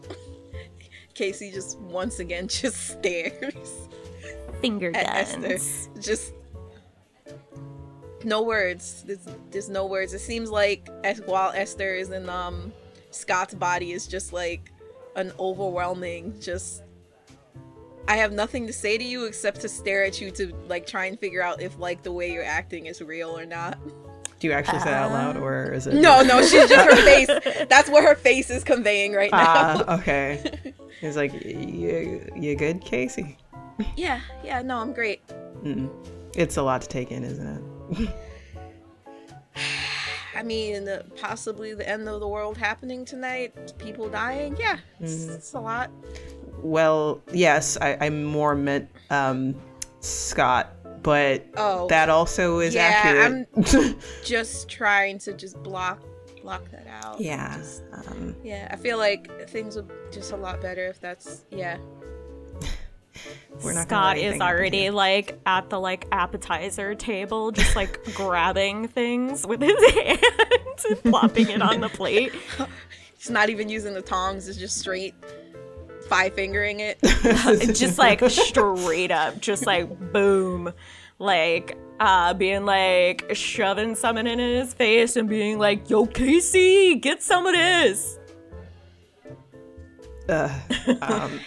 [1.14, 3.88] Casey just once again just stares
[4.60, 5.44] Finger at guns.
[5.44, 6.00] Esther.
[6.00, 6.34] Just
[8.24, 9.04] no words.
[9.06, 10.12] There's, there's no words.
[10.12, 12.72] It seems like as while Esther is in um
[13.10, 14.72] Scott's body is just like
[15.16, 16.82] an overwhelming just
[18.06, 21.06] I have nothing to say to you except to stare at you to like try
[21.06, 23.78] and figure out if like the way you're acting is real or not.
[24.40, 25.94] Do you actually say that out loud, or is it?
[25.94, 27.66] No, no, she's just her face.
[27.68, 29.38] That's what her face is conveying right now.
[29.86, 30.42] Ah, okay.
[31.00, 33.36] He's like, you, you good, Casey?
[33.96, 35.26] yeah, yeah, no, I'm great.
[35.62, 35.88] Mm.
[36.34, 37.46] It's a lot to take in, isn't
[37.98, 38.10] it?
[40.34, 44.56] I mean, uh, possibly the end of the world happening tonight, people dying.
[44.58, 45.32] Yeah, it's, Mm-hmm.
[45.34, 45.90] it's a lot.
[46.62, 49.54] Well, yes, I, I more meant um,
[50.00, 53.48] Scott, but Oh, that also is Yeah, accurate.
[53.56, 56.02] I'm just trying to just block
[56.42, 57.20] block that out.
[57.20, 57.56] yeah.
[57.58, 58.68] Just- Um, yeah.
[58.70, 61.76] I feel like things would just a lot better if that's yeah.
[63.62, 69.46] we're not Scott is already like at the like appetizer table, just like grabbing things
[69.46, 72.32] with his hands and plopping it on the plate.
[73.18, 74.48] He's not even using the tongs.
[74.48, 75.14] It's just straight
[76.10, 76.98] five fingering it.
[77.00, 80.72] just like straight up, just like boom,
[81.18, 87.22] like uh being like shoving something in his face and being like, "Yo, Casey, get
[87.22, 88.18] some of this."
[90.28, 90.52] Uh,
[91.02, 91.40] um,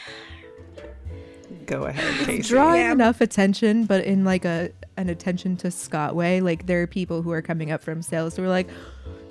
[1.65, 2.49] Go ahead, Casey.
[2.49, 6.41] drawing enough attention, but in like a an attention to Scott way.
[6.41, 8.69] Like there are people who are coming up from sales who are like,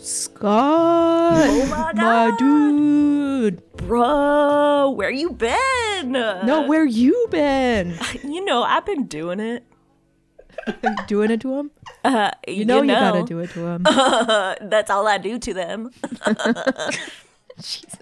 [0.05, 3.63] Scott, Oh my my dude.
[3.77, 6.11] Bro, where you been?
[6.11, 7.97] No, where you been?
[8.25, 9.65] You know, I've been doing it.
[11.07, 11.71] Doing it to him?
[12.05, 13.83] Uh, You know you, gotta do it to him.
[14.71, 15.91] That's all I do to them.
[17.61, 17.99] Jesus.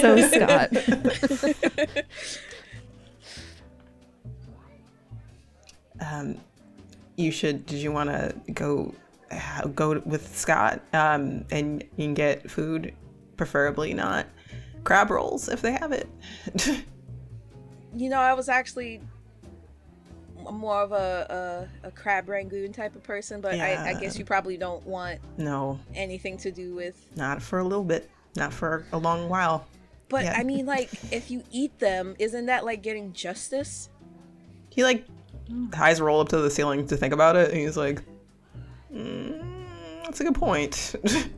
[0.00, 0.70] so Scott.
[6.00, 6.36] Um,
[7.16, 7.66] you should.
[7.66, 8.94] Did you want to go
[9.74, 10.80] go with Scott?
[10.92, 12.94] Um, and you can get food,
[13.36, 14.26] preferably not
[14.84, 16.08] crab rolls if they have it.
[17.96, 19.00] You know, I was actually
[20.36, 24.24] more of a a, a crab rangoon type of person, but I, I guess you
[24.24, 26.96] probably don't want no, anything to do with.
[27.16, 28.10] not for a little bit.
[28.36, 29.64] Not for a long while.
[30.08, 30.34] But Yeah.
[30.36, 33.90] I mean, like, if you eat them, isn't that like getting justice?
[34.70, 35.06] He like
[35.74, 38.02] eyes roll up to the ceiling to think about it, and he's like,
[38.92, 39.64] mm,
[40.04, 40.94] "That's a good point."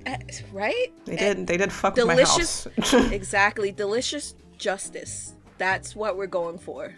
[0.06, 0.16] Eh,
[0.52, 0.92] Right?
[1.04, 1.46] they did.
[1.46, 2.64] They did fuck Delicious.
[2.64, 3.10] with my house.
[3.12, 3.72] exactly.
[3.72, 5.34] Delicious justice.
[5.58, 6.94] That's what we're going for.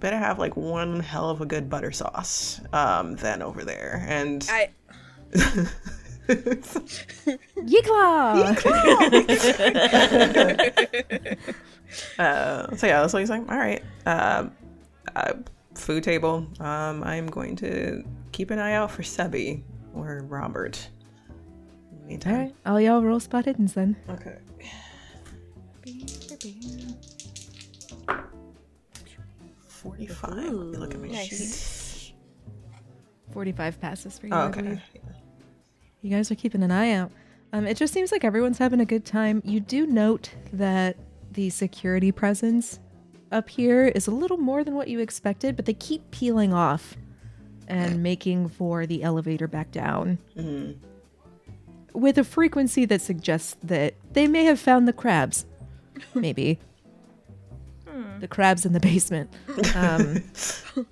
[0.00, 4.04] better have like one hell of a good butter sauce um, than over there.
[4.08, 4.70] And I.
[6.28, 8.56] Yikla!
[12.18, 14.48] uh, so yeah, so he's like, all right, uh,
[15.16, 15.34] uh,
[15.74, 16.46] food table.
[16.60, 19.62] Um, I'm going to keep an eye out for Sebi
[19.94, 20.88] or Robert.
[22.06, 22.34] Meantime.
[22.34, 23.96] All right, all y'all roll spot hiddens then.
[24.10, 24.36] Okay.
[29.66, 30.34] Forty-five.
[30.52, 31.28] Let look at my Nice.
[31.28, 32.14] sheet.
[33.32, 34.32] 45 passes for you.
[34.34, 34.60] Oh, okay.
[34.62, 34.80] believe.
[36.02, 37.10] You guys are keeping an eye out.
[37.54, 39.40] Um, it just seems like everyone's having a good time.
[39.44, 40.96] You do note that
[41.32, 42.78] the security presence
[43.32, 46.96] up here is a little more than what you expected, but they keep peeling off
[47.68, 50.18] and making for the elevator back down
[51.94, 55.46] with a frequency that suggests that they may have found the crabs.
[56.14, 56.58] Maybe.
[58.20, 59.32] The crabs in the basement.
[59.74, 60.22] Um,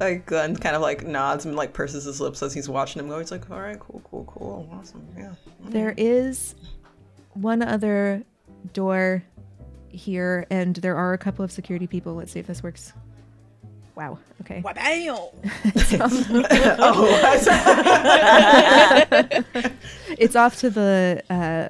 [0.00, 3.08] Like Glenn kind of like nods and like purses his lips as he's watching him
[3.08, 3.18] go.
[3.18, 6.54] He's like, "All right, cool, cool, cool, awesome, yeah." There is
[7.34, 8.22] one other
[8.72, 9.24] door
[9.90, 12.14] here, and there are a couple of security people.
[12.14, 12.92] Let's see if this works.
[13.94, 14.18] Wow.
[14.42, 14.62] Okay.
[14.62, 15.28] Wabam!
[20.18, 21.22] It's off to the.
[21.28, 21.68] Uh,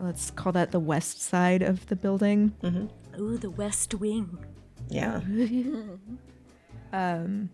[0.00, 2.52] let's call that the west side of the building.
[3.18, 4.38] Ooh, the West Wing.
[4.88, 5.20] Yeah.
[6.90, 7.50] Um,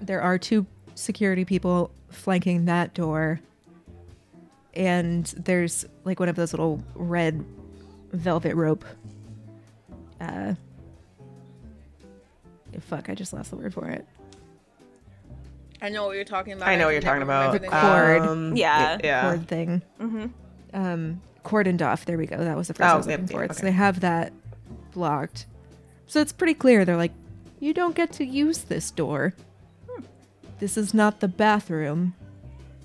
[0.00, 3.40] there are two security people flanking that door,
[4.74, 7.44] and there's like one of those little red
[8.12, 8.84] velvet rope.
[10.20, 10.54] Uh,
[12.80, 13.08] fuck!
[13.08, 14.06] I just lost the word for it.
[15.82, 16.68] I know what you're talking about.
[16.68, 17.52] I know what you're talking about.
[17.60, 18.22] the cord.
[18.22, 18.98] Um, Yeah.
[19.04, 19.22] Yeah.
[19.22, 19.82] cord thing.
[20.00, 20.26] Mm-hmm.
[20.72, 22.06] Um, cordoned off.
[22.06, 22.38] There we go.
[22.38, 23.44] That was the phrase I Oh, was yep, looking for.
[23.44, 24.32] yeah, So they have that
[24.92, 25.46] blocked.
[26.06, 26.84] So it's pretty clear.
[26.86, 27.12] They're like,
[27.60, 29.34] you don't get to use this door.
[30.60, 32.14] This is not the bathroom.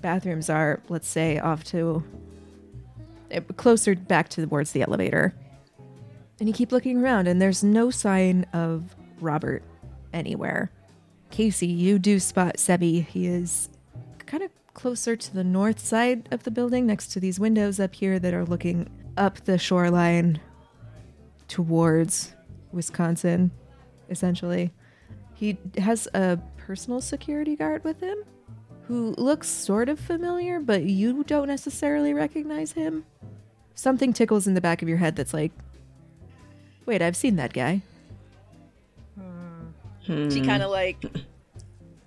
[0.02, 2.04] Bathrooms are, let's say, off to
[3.56, 5.34] closer back towards the elevator.
[6.38, 9.62] And you keep looking around, and there's no sign of Robert
[10.12, 10.70] anywhere.
[11.30, 13.06] Casey, you do spot Sebi.
[13.06, 13.70] He is
[14.26, 17.94] kind of closer to the north side of the building, next to these windows up
[17.94, 20.40] here that are looking up the shoreline
[21.48, 22.34] towards
[22.72, 23.50] Wisconsin,
[24.08, 24.72] essentially.
[25.34, 28.18] He has a personal security guard with him
[28.88, 33.04] who looks sort of familiar, but you don't necessarily recognize him.
[33.74, 35.52] Something tickles in the back of your head that's like,
[36.86, 37.82] wait, I've seen that guy.
[40.04, 41.04] She kind of like,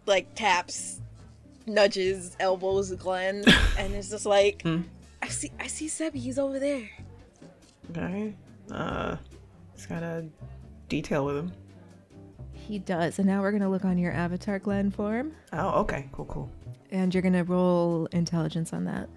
[0.05, 0.99] like taps,
[1.65, 3.43] nudges, elbows Glenn,
[3.78, 4.63] and it's just like,
[5.21, 6.15] I see, I see Sebi.
[6.15, 6.89] He's over there.
[7.91, 8.34] Okay.
[8.69, 9.15] Uh,
[9.76, 10.26] he's got a
[10.89, 11.51] detail with him.
[12.51, 13.19] He does.
[13.19, 15.34] And now we're going to look on your avatar, Glenn, for him.
[15.53, 16.09] Oh, okay.
[16.11, 16.51] Cool, cool.
[16.95, 19.09] And you're gonna roll intelligence on that.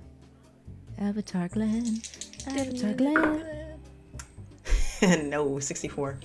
[0.99, 2.03] Avatar Glenn.
[2.49, 3.41] Avatar
[5.23, 6.19] no, 64.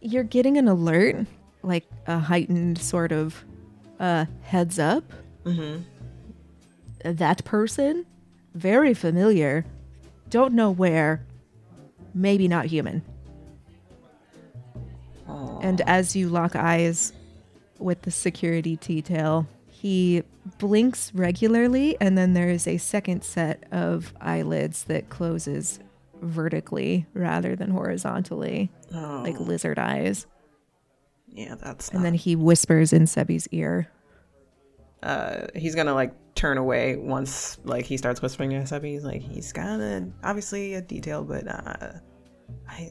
[0.00, 1.26] You're getting an alert,
[1.62, 3.44] like a heightened sort of
[4.00, 5.04] uh heads up.
[5.44, 5.82] Mm-hmm.
[7.04, 8.06] That person,
[8.54, 9.66] very familiar.
[10.30, 11.22] Don't know where.
[12.14, 13.02] Maybe not human.
[15.28, 17.12] And as you lock eyes
[17.78, 19.46] with the security detail,
[19.84, 20.22] He
[20.56, 25.78] blinks regularly, and then there is a second set of eyelids that closes
[26.22, 30.26] vertically rather than horizontally, Oh, like lizard eyes.
[31.28, 31.90] yeah, that's.
[31.90, 33.90] And then he whispers in Sebi's ear.
[35.02, 38.84] uh, he's gonna like turn away once like he starts whispering to Sebi.
[38.94, 41.92] He's like, he's got a obviously a detail, but uh,
[42.66, 42.90] I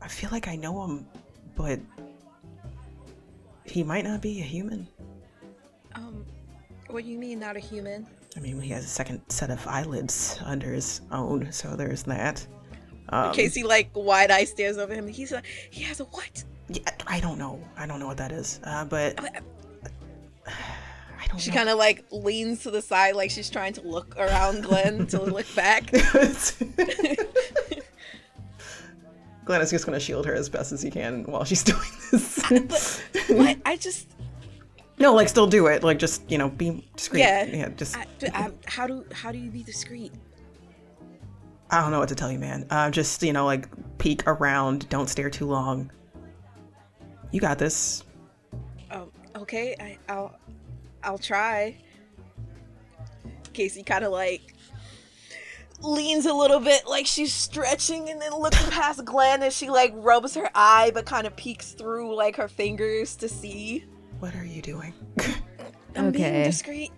[0.00, 1.04] I feel like I know him,
[1.56, 1.80] but
[3.64, 4.86] he might not be a human.
[6.88, 8.06] What do you mean, not a human?
[8.36, 12.46] I mean, he has a second set of eyelids under his own, so there's that.
[13.10, 15.08] Um, Casey like wide eye stares over him.
[15.08, 16.44] He's like, he has a what?
[16.68, 17.62] yeah, I don't know.
[17.76, 19.40] I don't know what that is, uh, but I
[21.28, 24.62] don't She kind of like leans to the side, like she's trying to look around
[24.64, 25.90] Glenn to look back.
[29.44, 31.80] Glenn is just gonna shield her as best as he can while she's doing
[32.10, 33.00] this.
[33.28, 33.56] what?
[33.64, 34.08] I just,
[34.98, 35.82] no, like still do it.
[35.82, 37.20] Like just you know be discreet.
[37.20, 37.68] yeah, yeah.
[37.70, 40.12] Just I, I, how do how do you be discreet?
[41.70, 42.66] I don't know what to tell you, man.
[42.70, 43.68] Uh, just you know like
[43.98, 44.88] peek around.
[44.88, 45.90] Don't stare too long.
[47.30, 48.04] You got this.
[48.90, 50.38] Oh, okay, I, I'll
[51.02, 51.76] I'll try.
[53.52, 54.54] Casey kind of like
[55.80, 59.92] leans a little bit, like she's stretching, and then looks past Glenn, and she like
[59.94, 63.84] rubs her eye, but kind of peeks through like her fingers to see.
[64.18, 64.92] What are you doing?
[65.96, 66.90] I'm being discreet.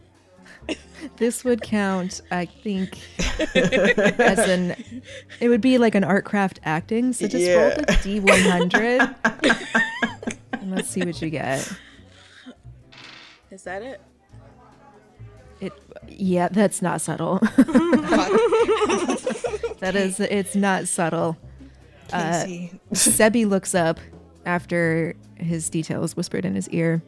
[1.17, 2.99] This would count, I think,
[3.57, 4.77] as an.
[5.41, 7.15] It would be like an art craft acting.
[7.15, 7.75] So just roll Yeah.
[7.77, 7.87] the
[8.21, 9.15] D100.
[10.61, 11.73] and let's see what you get.
[13.51, 14.03] Is that it?
[15.61, 15.73] It,
[16.07, 17.39] yeah, that's not subtle.
[19.79, 21.39] that is, it's not subtle.
[22.13, 22.45] Uh,
[22.93, 23.99] Sebi looks up
[24.45, 27.03] after his details whispered in his ear,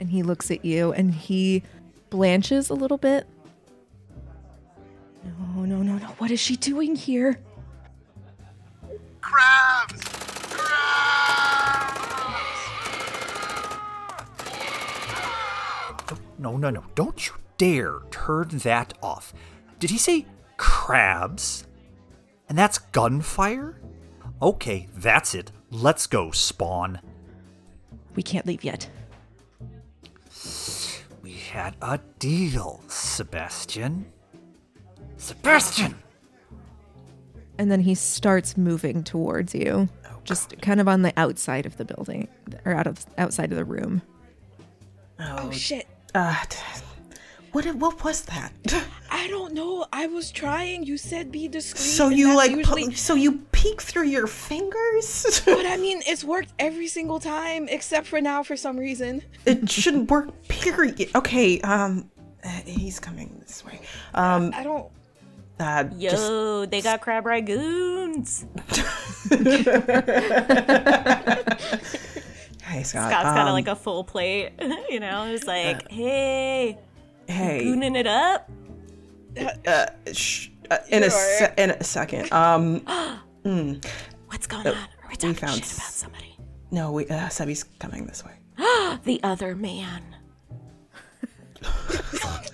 [0.00, 1.62] and he looks at you, and he
[2.10, 3.26] blanches a little bit.
[5.24, 6.06] No, no, no, no!
[6.18, 7.40] What is she doing here?
[9.20, 10.02] Crabs!
[10.50, 10.74] Crabs!
[16.38, 16.84] No, no, no.
[16.94, 19.32] Don't you dare turn that off.
[19.78, 20.26] Did he say
[20.56, 21.66] crabs?
[22.48, 23.80] And that's gunfire?
[24.42, 25.50] Okay, that's it.
[25.70, 27.00] Let's go, Spawn.
[28.14, 28.88] We can't leave yet.
[31.54, 34.06] We had a deal, Sebastian.
[35.18, 35.94] Sebastian!
[37.58, 39.88] And then he starts moving towards you,
[40.24, 42.26] just kind of on the outside of the building,
[42.64, 44.02] or out of outside of the room.
[45.20, 45.86] Oh shit!
[46.12, 46.58] Uh, t-
[47.54, 48.52] what what was that?
[49.10, 49.86] I don't know.
[49.92, 50.84] I was trying.
[50.84, 51.80] You said be discreet.
[51.80, 55.40] So you that's like pu- so you peek through your fingers?
[55.44, 59.22] but I mean, it's worked every single time except for now for some reason.
[59.46, 60.28] it shouldn't work.
[60.48, 61.10] Period.
[61.14, 61.60] Okay.
[61.60, 62.10] Um,
[62.44, 63.80] uh, he's coming this way.
[64.14, 64.90] Um, I don't.
[65.60, 68.44] uh, Yo, just they got crab ragoons.
[72.64, 73.10] hey Scott.
[73.10, 74.50] Scott's got a, um, like a full plate,
[74.90, 75.24] you know.
[75.26, 76.78] It's like, hey,
[77.28, 77.64] hey.
[77.64, 78.50] gooning it up.
[79.66, 82.32] Uh, sh- uh, in a se- in a second.
[82.32, 82.80] Um,
[83.44, 83.84] mm,
[84.28, 84.74] What's going on?
[84.74, 86.36] Are we talking found shit about somebody?
[86.70, 88.32] no, we uh, Sebi's coming this way.
[89.04, 90.02] The other man.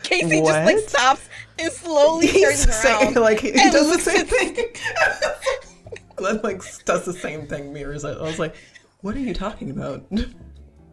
[0.03, 3.17] Casey just like stops and slowly He's turns saying, around.
[3.23, 4.67] like he and does the same thing.
[6.17, 8.17] Glenn like does the same thing, mirrors it.
[8.19, 8.55] I was like,
[9.01, 10.05] "What are you talking about?"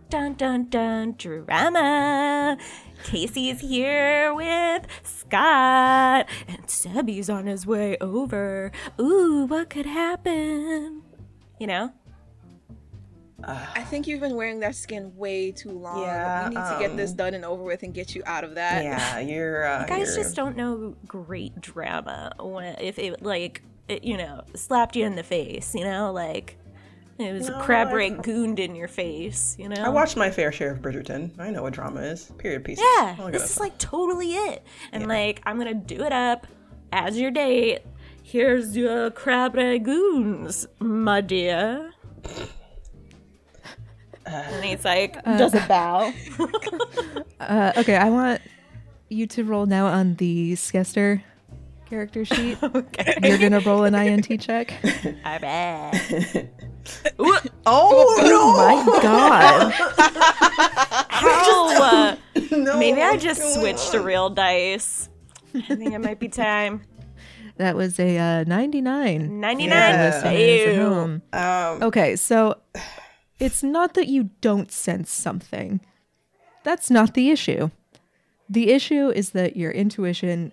[0.09, 2.57] Dun dun dun drama.
[3.03, 8.71] Casey's here with Scott, and Sebi's on his way over.
[8.99, 11.01] Ooh, what could happen?
[11.59, 11.93] You know?
[13.43, 16.01] I think you've been wearing that skin way too long.
[16.01, 18.43] Yeah, we need to get this um, done and over with and get you out
[18.43, 18.83] of that.
[18.83, 19.65] yeah, you're.
[19.65, 24.17] Uh, You guys you're- just don't know great drama when if it like it, you
[24.17, 25.75] know slapped you in the face.
[25.75, 26.57] You know, like
[27.19, 29.55] it was No, a crab I- ragooned in your face.
[29.59, 29.81] You know.
[29.83, 31.39] I watched my fair share of Bridgerton.
[31.39, 32.31] I know what drama is.
[32.37, 32.83] Period pieces.
[32.97, 33.61] Yeah, All this is stuff.
[33.61, 34.63] like totally it.
[34.91, 36.47] And like, I'm gonna do it up
[36.91, 37.79] as your date.
[38.23, 41.91] Here's your crab ragoons, my dear.
[44.25, 46.13] and he's like, does a bow.
[47.39, 48.41] Uh, okay, I want
[49.09, 51.21] you to roll now on the Skester
[51.87, 52.57] character sheet.
[52.63, 53.13] okay.
[53.21, 54.73] You're gonna roll an INT check.
[55.23, 56.49] All right.
[57.19, 58.57] Oh, oh no.
[58.57, 59.73] My God.
[61.09, 61.83] How?
[61.83, 62.15] uh,
[62.51, 62.77] no!
[62.77, 65.09] maybe I just going switched to real dice.
[65.55, 66.83] I think it might be time.
[67.57, 69.39] That was a uh, 99.
[69.39, 69.69] 99.
[69.69, 70.31] Yeah.
[70.31, 71.21] Ew.
[71.33, 72.55] Um, Okay, so
[73.39, 75.81] it's not that you don't sense something.
[76.63, 77.71] That's not the issue.
[78.49, 80.51] The issue is that your intuition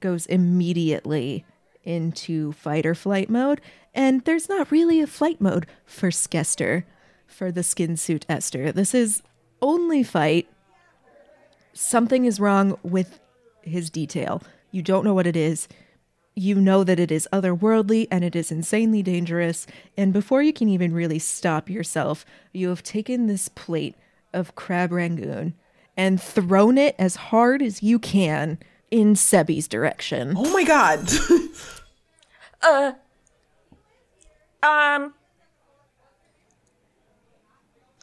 [0.00, 1.44] goes immediately
[1.84, 3.60] into fight or flight mode,
[3.94, 6.84] and there's not really a flight mode for Skester,
[7.26, 8.72] for the skin suit Esther.
[8.72, 9.22] This is
[9.62, 10.48] only fight.
[11.72, 13.20] Something is wrong with
[13.62, 14.42] his detail.
[14.70, 15.68] You don't know what it is.
[16.34, 19.66] You know that it is otherworldly and it is insanely dangerous.
[19.96, 23.96] And before you can even really stop yourself, you have taken this plate
[24.32, 25.54] of crab rangoon
[25.96, 28.58] and thrown it as hard as you can
[28.90, 30.34] in Sebi's direction.
[30.36, 31.08] Oh my god.
[32.60, 32.90] Uh.
[34.62, 35.14] Um.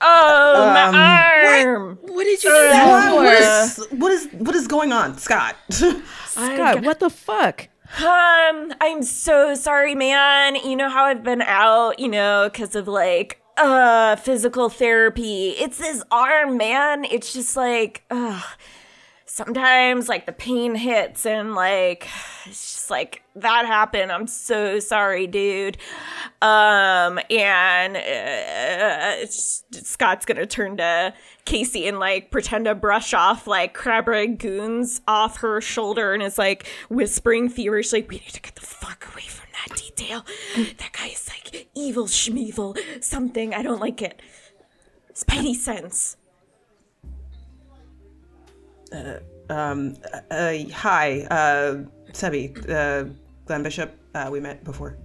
[0.01, 1.97] Oh, my arm.
[2.01, 5.18] What did you Uh, do that What, what, is, what, is, what is going on,
[5.18, 5.56] Scott?
[5.70, 7.70] Scott, what the fuck?
[7.99, 10.56] Um, I'm so sorry, man.
[10.56, 15.51] You know how I've been out, you know, because of like uh physical therapy.
[15.51, 17.06] It's this arm, man.
[17.06, 18.43] It's just like ugh.
[19.36, 22.08] Sometimes like the pain hits and like
[22.46, 24.10] it's just like that happened.
[24.10, 25.78] I'm so sorry, dude.
[26.42, 31.14] Um and uh, Scott's gonna turn to
[31.44, 34.06] Casey and like pretend to brush off like crab
[34.40, 39.06] goons off her shoulder and is like whispering feverishly, "We need to get the fuck
[39.12, 40.26] away from that detail.
[40.56, 43.54] That guy is like evil schmeevil something.
[43.54, 44.22] I don't like it.
[45.14, 46.16] Spidey sense."
[49.50, 49.96] Um,
[50.32, 53.10] uh, hi, uh, Sebi, uh,
[53.46, 53.98] Glenn Bishop.
[54.14, 54.98] Uh, we met before.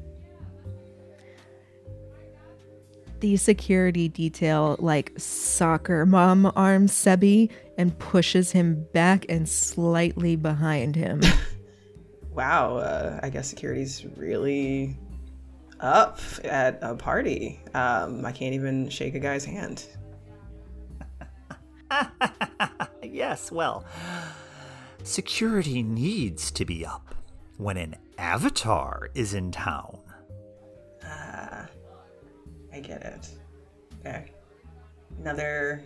[3.21, 10.97] The security detail, like soccer mom, arms Sebi and pushes him back and slightly behind
[10.97, 11.21] him.
[12.33, 14.97] Wow, uh, I guess security's really
[15.81, 17.61] up at a party.
[17.75, 19.85] Um, I can't even shake a guy's hand.
[23.11, 23.85] yes, well,
[25.03, 27.15] security needs to be up
[27.57, 29.99] when an avatar is in town.
[31.05, 31.67] Uh
[32.73, 33.29] I get it.
[34.01, 34.33] Okay.
[35.19, 35.83] Another.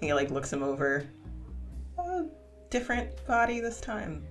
[0.00, 1.06] He like looks him over.
[2.70, 4.26] Different body this time.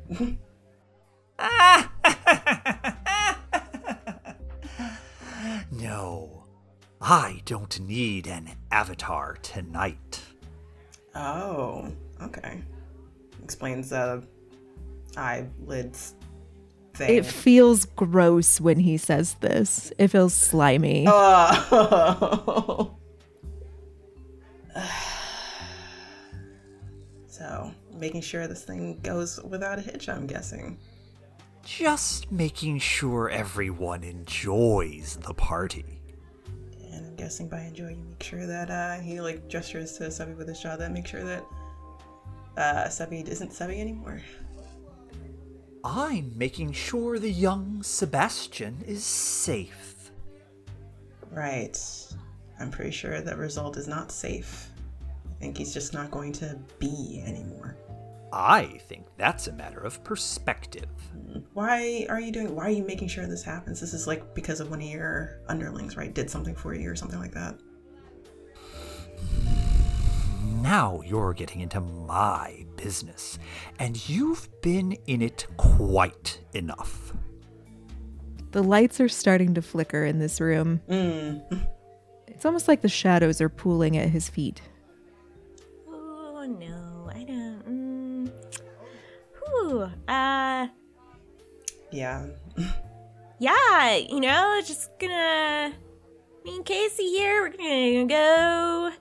[1.40, 1.92] Ah!
[5.72, 6.46] no,
[7.02, 10.22] I don't need an avatar tonight.
[11.16, 11.92] oh,
[12.22, 12.62] okay.
[13.44, 14.24] Explains the
[15.16, 16.16] eyelids
[16.98, 17.16] thing.
[17.16, 19.94] it feels gross when he says this.
[19.98, 21.06] It feels slimy.
[21.08, 22.92] Oh.
[27.28, 30.78] so, making sure this thing goes without a hitch, I'm guessing.
[31.64, 36.02] Just making sure everyone enjoys the party.
[36.92, 40.38] And I'm guessing by enjoy, you make sure that uh, he like gestures to Sebi
[40.38, 41.44] with a jaw that make sure that
[42.58, 44.22] uh, isn't Sebi anymore.
[45.84, 50.12] I'm making sure the young Sebastian is safe.
[51.32, 51.78] Right.
[52.60, 54.70] I'm pretty sure that result is not safe.
[55.26, 57.78] I think he's just not going to be anymore.
[58.34, 60.90] I think that's a matter of perspective.
[61.54, 62.54] Why are you doing?
[62.54, 63.80] Why are you making sure this happens?
[63.80, 66.14] This is like because of one of your underlings, right?
[66.14, 67.58] Did something for you or something like that.
[70.68, 73.40] Now you're getting into my business,
[73.80, 77.14] and you've been in it quite enough.
[78.52, 80.82] The lights are starting to flicker in this room.
[80.90, 81.42] Mm.
[82.28, 84.62] It's almost like the shadows are pooling at his feet.
[85.90, 88.28] Oh no, I don't.
[88.28, 88.32] Mm.
[89.40, 89.90] Whew.
[90.10, 90.68] Uh,
[91.92, 92.26] Yeah.
[93.40, 95.74] yeah, you know, just gonna.
[96.44, 97.42] Me and Casey here.
[97.42, 98.92] We're gonna go,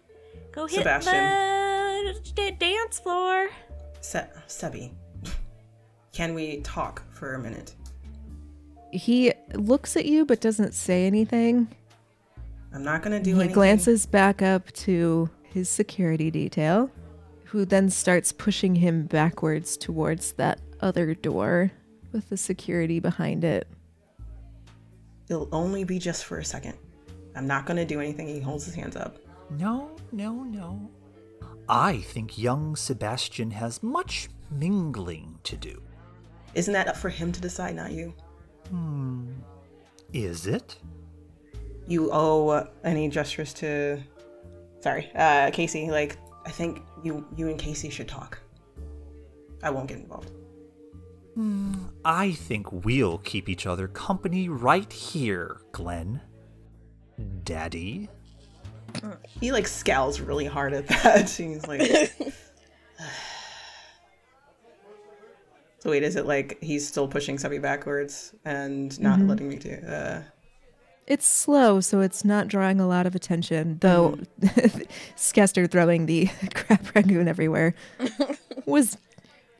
[0.56, 1.12] go hit Sebastian.
[1.14, 3.48] the d- dance floor.
[4.00, 4.92] Se- Sebi,
[6.12, 7.74] can we talk for a minute?
[8.92, 11.68] He looks at you but doesn't say anything.
[12.72, 13.48] I'm not gonna do he anything.
[13.50, 16.90] He glances back up to his security detail,
[17.44, 21.70] who then starts pushing him backwards towards that other door
[22.12, 23.68] with the security behind it.
[25.28, 26.74] It'll only be just for a second.
[27.34, 28.28] I'm not gonna do anything.
[28.28, 29.18] He holds his hands up.
[29.50, 30.90] No, no, no.
[31.68, 35.82] I think young Sebastian has much mingling to do.
[36.54, 38.14] Isn't that up for him to decide, not you?
[38.70, 39.30] Hmm.
[40.12, 40.76] Is it?
[41.86, 44.02] You owe uh, any gestures to,
[44.80, 45.90] sorry, uh, Casey.
[45.90, 48.38] Like, I think you, you and Casey should talk.
[49.62, 50.30] I won't get involved.
[51.34, 51.74] Hmm,
[52.04, 56.20] I think we'll keep each other company right here, Glenn.
[57.44, 58.08] Daddy?
[59.40, 61.28] He like scowls really hard at that.
[61.36, 61.80] He's like,
[65.78, 69.28] so wait, is it like he's still pushing Subby backwards and not Mhm.
[69.28, 69.74] letting me do?
[69.86, 70.22] Uh,
[71.06, 73.78] It's slow, so it's not drawing a lot of attention.
[73.80, 74.80] Though Mm-hmm.
[75.16, 77.74] Skester throwing the crap rangoon everywhere
[78.66, 78.96] was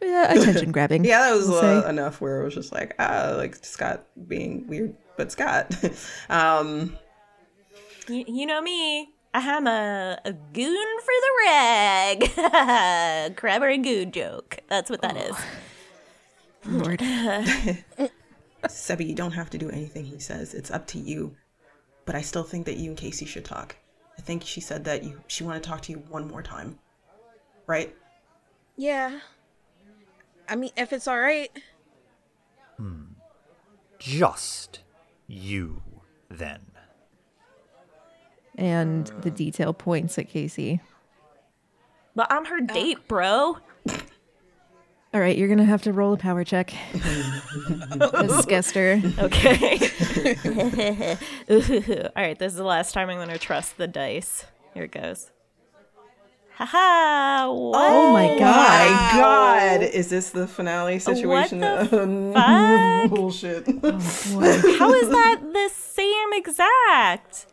[0.03, 1.05] yeah, attention grabbing.
[1.05, 2.21] yeah, that was uh, enough.
[2.21, 5.73] Where it was just like, ah, like Scott being weird, but Scott.
[6.29, 6.99] um,
[8.09, 9.11] You, you know me.
[9.39, 13.37] I'm a, a goon for the rag.
[13.37, 14.59] Crabber and goon joke.
[14.69, 15.37] That's what that oh, is.
[16.67, 17.01] Lord.
[18.65, 20.55] Sebi, you don't have to do anything he says.
[20.55, 21.37] It's up to you.
[22.07, 23.77] But I still think that you and Casey should talk.
[24.19, 26.79] I think she said that you she wanted to talk to you one more time.
[27.67, 27.95] Right?
[28.77, 29.21] Yeah.
[30.49, 31.51] I mean, if it's all right.
[32.79, 33.03] Hmm.
[33.99, 34.81] Just
[35.27, 35.83] you,
[36.31, 36.61] then.
[38.57, 39.35] And the uh.
[39.35, 40.81] detail points at Casey.
[42.15, 42.67] But I'm her oh.
[42.75, 43.59] date, bro.
[45.15, 46.75] All right, you're gonna have to roll a power check.
[46.93, 49.19] this is Skester.
[49.19, 51.17] Okay.
[52.17, 54.45] All right, this is the last time I'm going to trust the dice.
[54.75, 55.31] Here it goes.
[56.57, 57.47] Haha!
[57.49, 58.39] Oh my god!
[58.39, 59.81] Oh my god.
[59.81, 61.61] God, is this the finale situation?
[61.61, 62.33] What the
[63.09, 63.11] fuck?
[63.11, 63.65] Bullshit.
[63.83, 67.47] Oh How is that the same exact?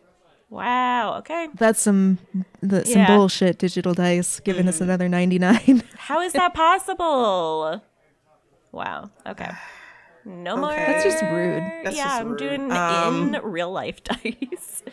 [0.54, 1.18] Wow.
[1.18, 1.48] Okay.
[1.56, 2.20] That's some
[2.62, 3.08] the, some Yeah.
[3.18, 5.82] bullshit digital dice giving us another 99.
[5.98, 7.82] How is that possible?
[8.72, 9.10] Wow.
[9.26, 9.50] Okay.
[10.26, 10.70] No more.
[10.70, 11.64] That's just rude.
[11.84, 12.38] That's yeah, just I'm rude.
[12.38, 14.84] doing Um, in real life dice.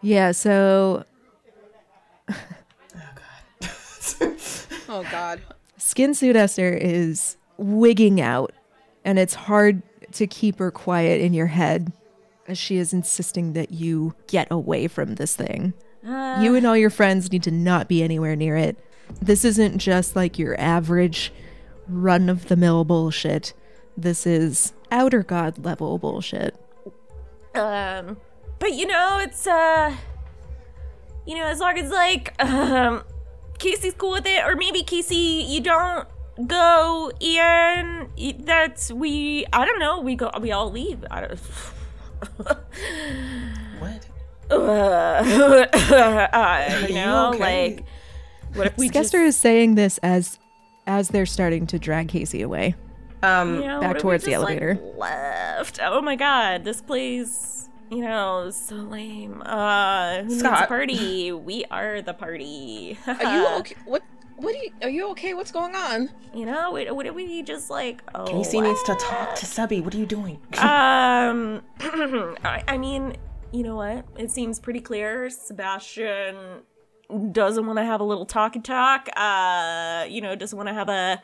[0.00, 1.04] yeah, so
[2.30, 2.34] oh
[4.20, 4.36] god.
[4.88, 5.40] Oh God.
[5.76, 8.52] Skin Suit Esther is wigging out,
[9.04, 9.82] and it's hard
[10.12, 11.92] to keep her quiet in your head
[12.48, 15.74] as she is insisting that you get away from this thing.
[16.04, 18.76] you and all your friends need to not be anywhere near it.
[19.20, 21.32] This isn't just like your average
[21.88, 23.52] run of the mill bullshit.
[23.96, 26.56] This is outer god level bullshit.
[27.54, 28.16] Um,
[28.58, 29.94] but you know, it's uh,
[31.26, 33.04] you know, as long as like um,
[33.58, 36.08] Casey's cool with it, or maybe Casey, you don't
[36.46, 39.44] go, y- that's we.
[39.52, 40.00] I don't know.
[40.00, 40.30] We go.
[40.40, 41.04] We all leave.
[41.10, 41.38] I don't.
[43.78, 44.08] What?
[44.50, 44.54] Uh,
[46.32, 47.38] uh, you you know, okay?
[47.38, 47.84] like
[48.54, 50.38] what if we just Skester is saying this as
[50.86, 52.74] as they're starting to drag Casey away.
[53.22, 54.94] Um, you know, back what we towards the just, like, elevator.
[54.96, 55.78] left.
[55.80, 59.42] Oh my god, this place, you know, so lame.
[59.42, 60.68] Uh, who needs a Scott.
[60.68, 61.30] party?
[61.30, 62.98] we are the party.
[63.06, 63.76] Are you okay?
[63.84, 64.02] What?
[64.42, 64.56] What?
[64.56, 65.34] Are you, are you okay?
[65.34, 66.10] What's going on?
[66.34, 68.02] You know, what, what do we just like?
[68.12, 69.80] Oh, Casey needs to talk to Subby.
[69.80, 70.40] What are you doing?
[70.58, 71.62] Um,
[72.44, 73.16] I, I mean,
[73.52, 74.04] you know what?
[74.16, 75.30] It seems pretty clear.
[75.30, 76.62] Sebastian
[77.30, 79.08] doesn't want to have a little talky talk.
[79.16, 81.22] Uh, you know, doesn't want to have a,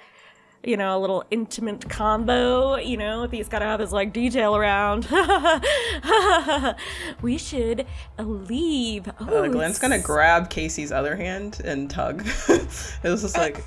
[0.65, 2.77] you know, a little intimate combo.
[2.77, 5.09] You know, if he's got to have his like detail around.
[7.23, 7.87] we should
[8.19, 9.09] leave.
[9.21, 12.23] Oh, Uh, Glenn's gonna grab Casey's other hand and tug.
[12.49, 13.63] it was just like,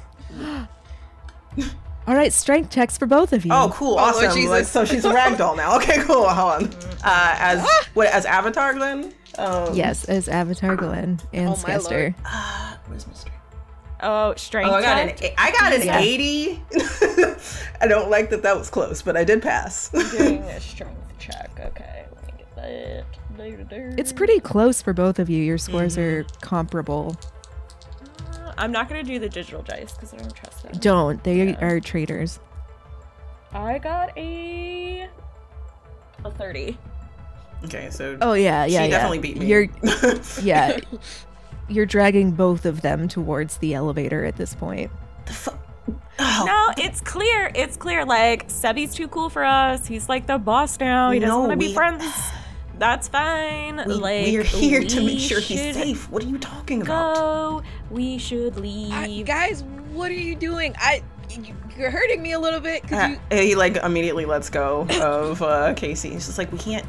[2.07, 3.51] All right, strength checks for both of you.
[3.53, 4.33] oh, cool, Oh, awesome.
[4.33, 4.49] Jesus.
[4.49, 5.75] Like, so she's a ragdoll now.
[5.77, 6.27] Okay, cool.
[6.27, 6.69] Hold on.
[7.03, 8.07] Uh, as what?
[8.07, 9.13] As Avatar, Glenn?
[9.37, 12.13] Um, Yes, as Avatar Glenn and Oh, my Skester.
[12.25, 13.37] Uh, what is my strength?
[14.01, 15.09] Oh, strength Oh, I got an.
[15.21, 15.99] eight- I got an Yeah.
[15.99, 16.61] eighty.
[17.81, 18.41] I don't like that.
[18.43, 19.89] That was close, but I did pass.
[20.11, 21.51] Doing a strength check.
[21.59, 23.95] Okay, let me get that.
[23.97, 25.41] It's pretty close for both of you.
[25.43, 26.21] Your scores Mm-hmm.
[26.21, 27.15] are comparable.
[28.57, 30.73] I'm not gonna do the digital dice because I don't trust them.
[30.79, 31.23] Don't.
[31.23, 32.39] They are traitors.
[33.53, 35.07] I got a
[36.23, 36.77] a thirty.
[37.65, 38.87] okay, so Oh yeah, yeah, she yeah.
[38.89, 39.45] definitely beat me.
[39.47, 39.67] You're
[40.41, 40.77] yeah.
[41.71, 44.91] You're dragging both of them towards the elevator at this point.
[46.19, 47.51] Oh, No, it's clear.
[47.55, 48.05] It's clear.
[48.05, 49.87] Like Sebi's too cool for us.
[49.87, 51.11] He's like the boss now.
[51.11, 52.03] He doesn't No, want to be friends.
[52.77, 53.77] That's fine.
[53.87, 56.09] we, like we're here to make sure he's safe.
[56.09, 57.15] What are you talking about?
[57.15, 57.63] Go.
[57.91, 58.91] We should leave.
[58.91, 59.63] I, guys,
[59.93, 60.73] what are you doing?
[60.77, 61.03] I.
[61.29, 62.91] you- You're hurting me a little bit.
[62.91, 63.37] Uh, you?
[63.37, 66.09] he like immediately lets go of uh, Casey.
[66.09, 66.85] He's just like, we can't,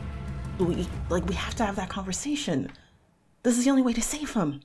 [0.58, 2.70] we like we have to have that conversation.
[3.42, 4.60] This is the only way to save him.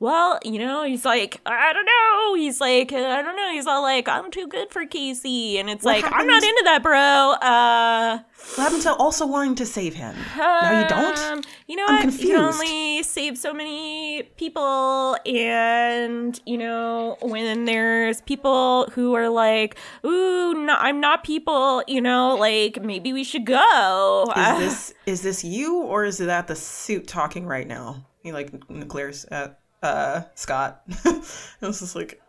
[0.00, 2.34] Well, you know, he's like, I don't know.
[2.34, 3.52] He's like, I don't know.
[3.52, 6.62] He's all like, I'm too good for Casey, and it's What like, I'm not into
[6.64, 6.98] that, bro.
[6.98, 8.18] Uh.
[8.56, 10.14] What happened to also wanting to save him?
[10.36, 11.18] now you don't.
[11.18, 12.20] Um, you know I'm what?
[12.20, 19.30] You can only save so many people, and you know when there's people who are
[19.30, 24.30] like, "Ooh, no, I'm not people," you know, like maybe we should go.
[24.36, 28.04] Is this is this you or is that the suit talking right now?
[28.22, 28.52] He like
[28.88, 30.82] glares at uh Scott.
[31.04, 31.20] I
[31.60, 32.20] was just like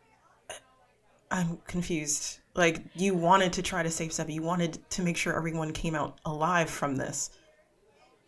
[1.32, 2.40] I'm confused.
[2.54, 4.34] Like you wanted to try to save Sebi.
[4.36, 7.32] You wanted to make sure everyone came out alive from this.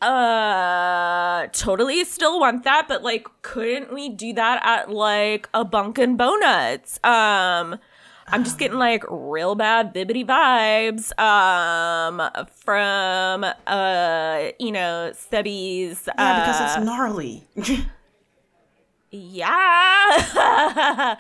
[0.02, 6.18] Uh, totally still want that, but like, couldn't we do that at like a Bunkin'
[6.18, 7.00] Bonuts?
[7.04, 7.80] Um,
[8.28, 12.22] I'm just getting like real bad bibbity vibes um
[12.52, 17.48] from uh you know Sebi's uh Yeah, because it's gnarly.
[19.18, 21.16] yeah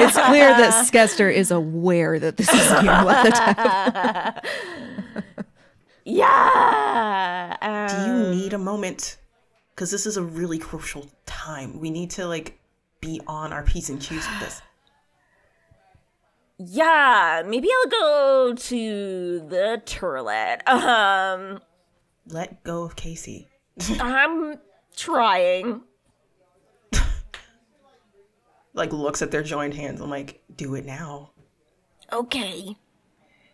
[0.00, 4.44] It's clear that Skester is aware that this is being let out.
[6.04, 9.18] yeah Do um, you need a moment?
[9.74, 11.78] Because this is a really crucial time.
[11.80, 12.58] We need to like
[13.00, 14.62] be on our p's and q's with this.
[16.58, 21.60] yeah maybe I'll go to the toilet um
[22.26, 23.48] Let go of Casey.
[24.00, 24.56] I'm
[24.96, 25.82] trying
[28.78, 30.00] Like looks at their joined hands.
[30.00, 31.32] I'm like, do it now.
[32.12, 32.76] okay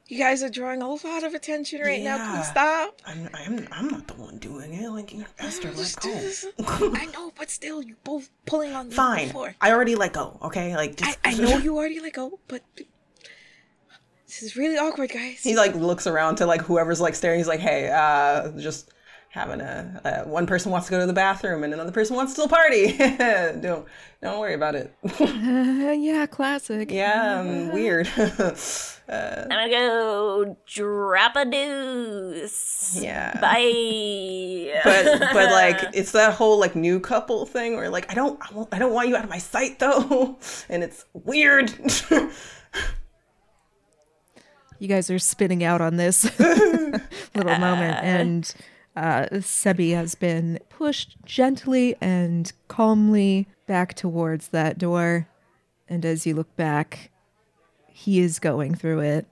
[0.06, 2.16] You guys are drawing a lot of attention right now.
[2.16, 2.30] Yeah.
[2.34, 3.00] Please stop.
[3.06, 4.88] I'm I'm I'm not the one doing it.
[4.90, 6.14] Like Esther, let Just do go.
[6.20, 6.46] this.
[7.02, 9.28] I know, but still, you both pulling on me Fine.
[9.28, 9.54] before.
[9.60, 10.38] I already let go.
[10.42, 11.18] Okay, like I, just.
[11.24, 12.62] I know you already let go, but
[14.26, 15.42] this is really awkward, guys.
[15.42, 17.38] He like looks around to like whoever's like staring.
[17.38, 18.90] He's like, "Hey, uh, just
[19.34, 22.34] having a uh, one person wants to go to the bathroom and another person wants
[22.34, 22.96] to party.
[23.60, 23.84] don't
[24.22, 24.94] don't worry about it.
[25.20, 25.24] Uh,
[25.98, 26.88] yeah, classic.
[26.92, 28.08] yeah, um, weird.
[28.16, 32.96] I'm gonna go drop a deuce.
[33.02, 34.80] yeah, Bye.
[34.84, 38.54] but but like it's that whole like new couple thing where like I don't I,
[38.54, 41.74] won't, I don't want you out of my sight though, and it's weird.
[44.78, 48.54] You guys are spinning out on this little moment, and
[48.96, 55.28] uh, Sebi has been pushed gently and calmly back towards that door.
[55.88, 57.10] And as you look back,
[57.88, 59.26] he is going through it,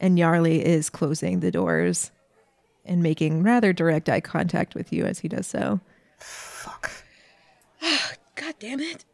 [0.00, 2.10] and Yarly is closing the doors
[2.84, 5.80] and making rather direct eye contact with you as he does so.
[6.18, 6.90] Fuck,
[8.34, 9.04] God damn it.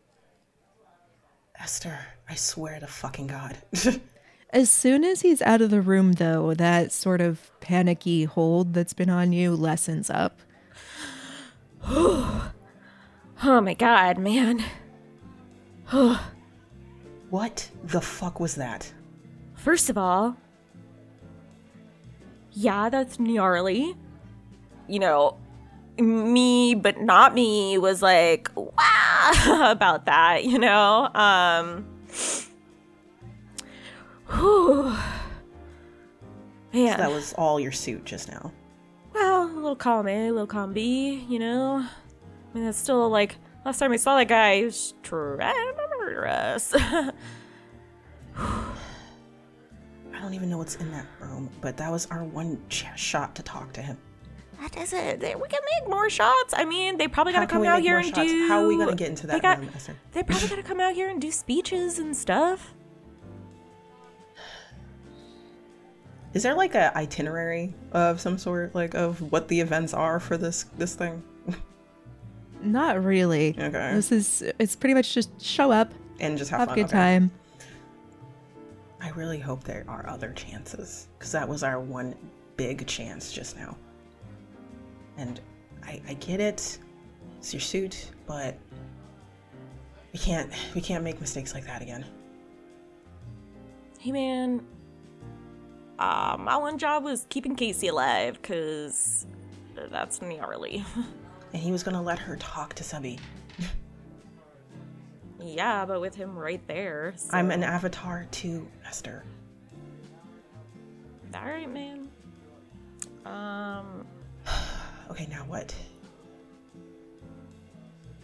[1.61, 3.59] Esther, I swear to fucking god.
[4.53, 8.92] As soon as he's out of the room, though, that sort of panicky hold that's
[8.92, 10.40] been on you lessens up.
[11.86, 12.51] oh
[13.44, 14.64] my god, man.
[17.30, 18.92] what the fuck was that?
[19.55, 20.36] First of all,
[22.53, 23.94] yeah, that's gnarly.
[24.88, 25.36] You know,
[25.96, 31.09] me but not me was like wow about that, you know?
[31.14, 31.86] Um
[34.31, 34.95] whew.
[36.72, 36.99] Man.
[36.99, 38.53] That was all your suit just now.
[39.12, 41.85] Well, a little column A, a little column B, you know?
[41.85, 45.39] I mean, that's still like, last time we saw that guy, he was trying
[45.74, 46.72] to murder us.
[48.37, 53.35] I don't even know what's in that room, but that was our one ch- shot
[53.37, 53.97] to talk to him.
[54.61, 55.20] that is it.
[55.20, 56.55] We can make more shots.
[56.57, 58.31] I mean, they probably gotta come out here and shots?
[58.31, 58.47] do.
[58.49, 59.97] How are we gonna get into they that got- room, Esther?
[60.12, 62.74] They probably gotta come out here and do speeches and stuff.
[66.33, 70.37] Is there like a itinerary of some sort, like of what the events are for
[70.37, 71.22] this this thing?
[72.62, 73.57] Not really.
[73.59, 73.95] Okay.
[73.95, 76.78] This is, it's pretty much just show up, And just have, have, fun.
[76.78, 76.93] a good okay.
[76.93, 77.31] time.
[79.01, 82.14] I really hope there are other chances, because that was our one
[82.57, 83.76] big chance just now.
[85.16, 85.41] And
[85.83, 86.78] I, I get it,
[87.39, 88.59] it's your suit, but
[90.12, 92.05] we can't we can't make mistakes like that again.
[93.99, 94.66] Hey, man.
[96.01, 99.26] Uh, my one job was keeping Casey alive, because
[99.90, 100.84] that's gnarly.
[101.53, 103.18] And he was gonna let her talk to Subby.
[105.40, 107.12] yeah, but with him right there.
[107.16, 107.36] So.
[107.36, 109.24] I'm an avatar too, Esther.
[111.34, 112.09] Alright, man.
[113.26, 114.07] Um,
[115.11, 115.74] Okay, now what?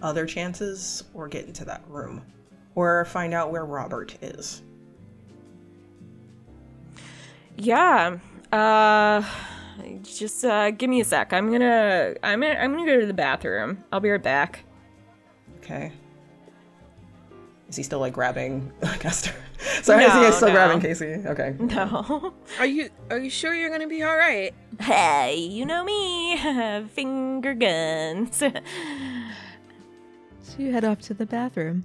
[0.02, 2.22] Other chances, or get into that room,
[2.76, 4.62] or find out where Robert is.
[7.56, 8.18] Yeah.
[8.52, 9.22] Uh,
[10.02, 11.32] just uh, give me a sec.
[11.32, 13.84] I'm gonna, I'm gonna, I'm gonna go to the bathroom.
[13.92, 14.60] I'll be right back.
[15.58, 15.92] Okay.
[17.68, 19.34] Is he still like grabbing like Esther?
[19.82, 20.54] Sorry, is he No, still no.
[20.54, 21.14] grabbing Casey?
[21.26, 21.56] Okay.
[21.60, 22.32] No.
[22.60, 24.54] Are you are you sure you're gonna be all right?
[24.80, 26.36] hey, you know me.
[26.92, 28.36] Finger guns.
[28.36, 28.50] So
[30.58, 31.84] you head off to the bathroom.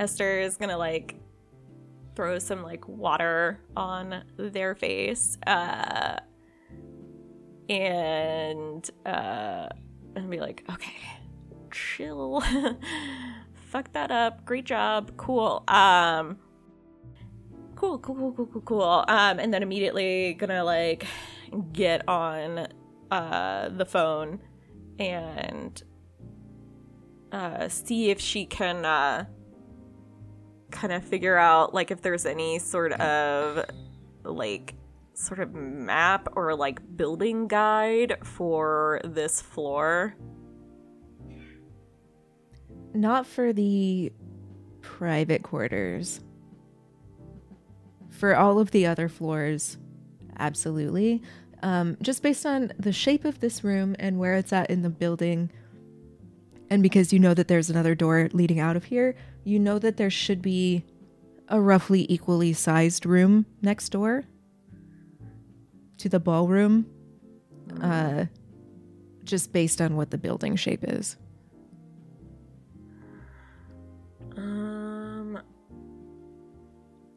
[0.00, 1.16] Esther is gonna like
[2.18, 6.16] throw some like water on their face, uh,
[7.68, 9.68] and uh,
[10.16, 10.96] and be like, okay,
[11.70, 12.42] chill,
[13.54, 14.44] fucked that up.
[14.44, 15.16] Great job.
[15.16, 15.62] Cool.
[15.68, 16.38] Um,
[17.76, 19.04] cool, cool, cool, cool, cool, cool.
[19.06, 21.06] Um, and then immediately gonna like
[21.72, 22.66] get on
[23.12, 24.38] uh the phone
[24.98, 25.82] and
[27.32, 29.24] uh see if she can uh
[30.70, 33.64] kind of figure out like if there's any sort of
[34.24, 34.74] like
[35.14, 40.14] sort of map or like building guide for this floor.
[42.94, 44.12] Not for the
[44.80, 46.20] private quarters.
[48.10, 49.76] For all of the other floors,
[50.38, 51.22] absolutely.
[51.62, 54.90] Um, just based on the shape of this room and where it's at in the
[54.90, 55.50] building,
[56.70, 59.14] and because you know that there's another door leading out of here,
[59.44, 60.84] you know that there should be
[61.48, 64.24] a roughly equally sized room next door
[65.96, 66.86] to the ballroom,
[67.82, 68.26] uh,
[69.24, 71.16] just based on what the building shape is.
[74.36, 75.40] Um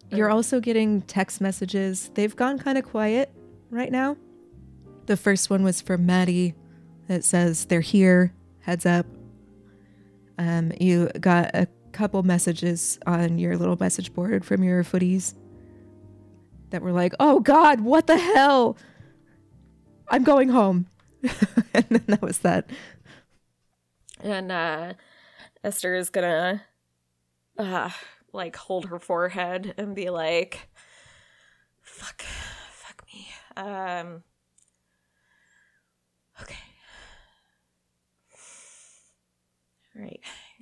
[0.10, 2.10] You're also getting text messages.
[2.16, 3.32] They've gone kind of quiet
[3.70, 4.18] right now.
[5.06, 6.56] The first one was from Maddie
[7.08, 9.06] that says they're here, heads up.
[10.42, 15.36] Um, you got a couple messages on your little message board from your footies
[16.72, 18.76] that were like, oh God, what the hell?
[20.10, 20.88] I'm going home.
[21.76, 22.68] and then that was that.
[24.24, 24.94] and uh
[25.64, 26.64] Esther is gonna
[27.60, 27.92] uh
[28.34, 30.70] like hold her forehead and be like
[31.82, 33.28] fuck fuck me.
[33.56, 34.24] Um
[39.96, 40.20] All right.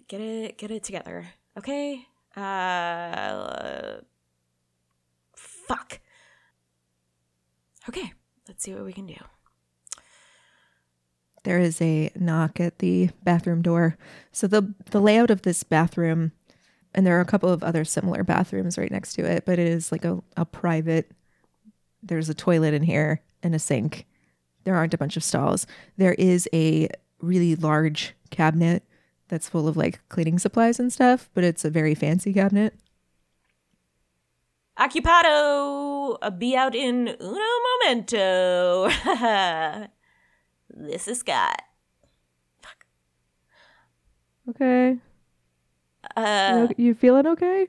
[0.07, 1.27] Get it get it together.
[1.57, 2.07] Okay?
[2.36, 3.97] Uh
[5.36, 5.99] fuck.
[7.88, 8.13] Okay.
[8.47, 9.15] Let's see what we can do.
[11.43, 13.97] there is a knock at the bathroom door.
[14.32, 16.32] So the the layout of this bathroom,
[16.93, 19.67] and there are a couple of other similar bathrooms right next to it, but it
[19.67, 21.11] is like a, a private.
[22.03, 24.05] There's a toilet in here and a sink.
[24.63, 25.65] There aren't a bunch of stalls.
[25.97, 26.89] There is a
[27.21, 28.84] really large cabinet
[29.30, 32.73] that's full of like cleaning supplies and stuff, but it's a very fancy cabinet.
[34.77, 37.39] Occupado, be out in uno
[37.84, 38.89] momento.
[40.69, 41.61] this is Scott.
[42.61, 42.86] Fuck.
[44.49, 44.97] Okay.
[46.15, 47.67] Uh, you, you feeling okay?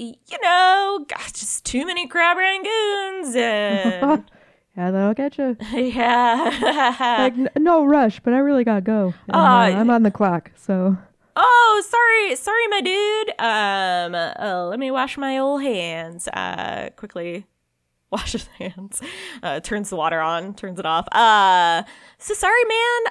[0.00, 4.24] you know, got just too many crab rangoons and
[4.80, 5.56] yeah, that'll get you.
[5.78, 7.16] yeah.
[7.20, 9.12] Like n- no rush, but I really gotta go.
[9.28, 10.96] And, uh, Uh, I'm on the clock, so
[11.36, 13.30] oh, sorry, sorry, my dude.
[13.38, 16.28] Um, uh, let me wash my old hands.
[16.28, 17.46] Uh, quickly
[18.10, 19.02] wash his hands.
[19.42, 21.06] Uh, turns the water on, turns it off.
[21.12, 21.82] Uh,
[22.18, 23.02] so sorry, man.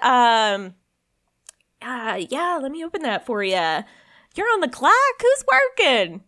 [0.65, 0.73] Um,
[1.81, 3.53] uh, yeah, let me open that for you.
[4.35, 4.93] You're on the clock.
[5.21, 6.21] Who's working?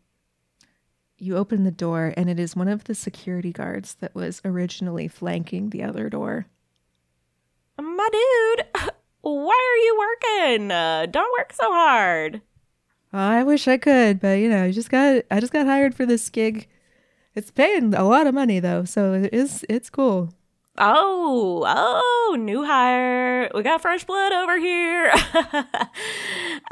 [1.24, 5.07] You open the door, and it is one of the security guards that was originally
[5.07, 6.47] flanking the other door.
[7.80, 8.65] My dude,
[9.22, 10.72] why are you working?
[10.72, 12.41] Uh, don't work so hard.
[13.13, 16.07] I wish I could, but you know, I just got I just got hired for
[16.07, 16.67] this gig.
[17.36, 20.34] It's paying a lot of money though, so it is it's cool.
[20.80, 23.51] Oh, oh, new hire.
[23.53, 25.13] We got fresh blood over here.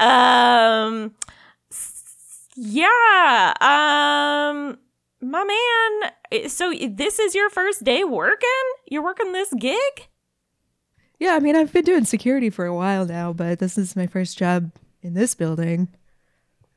[0.00, 1.14] um,
[2.56, 3.52] yeah.
[3.60, 4.78] Um,
[5.20, 6.48] my man.
[6.48, 8.48] So this is your first day working?
[8.88, 10.08] You're working this gig?
[11.18, 14.06] Yeah, I mean, I've been doing security for a while now, but this is my
[14.06, 14.72] first job
[15.02, 15.88] in this building.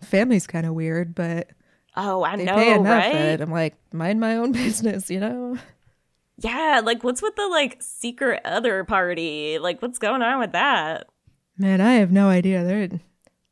[0.02, 1.50] Family's kind of weird, but
[1.96, 3.40] Oh, I know, pay enough right?
[3.40, 5.58] I'm like, mind my own business, you know?
[6.40, 9.60] Yeah, like what's with the like secret other party?
[9.60, 11.08] Like what's going on with that?
[11.58, 12.64] Man, I have no idea.
[12.64, 12.90] They're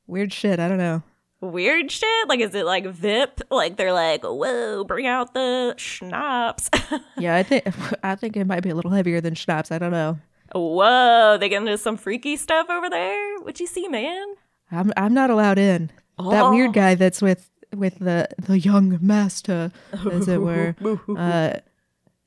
[0.07, 0.59] weird shit.
[0.59, 1.03] I don't know.
[1.41, 2.27] Weird shit?
[2.29, 3.41] Like is it like VIP?
[3.49, 6.69] Like they're like, whoa, bring out the schnapps.
[7.17, 7.65] Yeah, I think
[8.03, 9.71] I think it might be a little heavier than schnapps.
[9.71, 10.17] I don't know.
[10.53, 13.39] whoa, they get into some freaky stuff over there?
[13.41, 14.25] What you see, man?
[14.71, 15.87] I'm I'm not allowed in.
[16.17, 16.51] That Oh.
[16.51, 19.71] weird guy that's with with the the young master,
[20.11, 20.75] as it were.
[21.17, 21.53] Uh,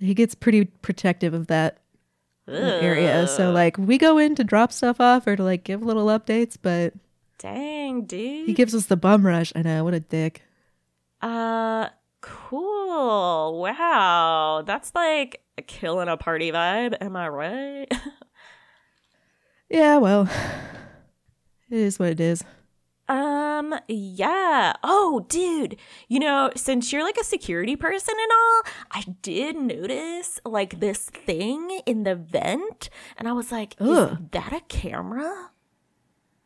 [0.01, 1.79] he gets pretty protective of that
[2.49, 3.27] area.
[3.29, 6.57] So like we go in to drop stuff off or to like give little updates,
[6.61, 6.93] but
[7.45, 8.47] Dang, dude.
[8.47, 9.53] he gives us the bum rush.
[9.55, 10.41] I know what a dick.
[11.21, 11.89] uh
[12.23, 13.61] cool.
[13.61, 14.63] Wow.
[14.65, 17.93] That's like a killing a party vibe, am I right?
[19.71, 20.29] Yeah, well,
[21.71, 22.45] it is what it is.
[23.09, 24.75] Um, yeah.
[24.85, 25.77] Oh, dude.
[26.07, 31.07] You know, since you're like a security person and all, I did notice like this
[31.11, 35.51] thing in the vent, and I was like, is that a camera?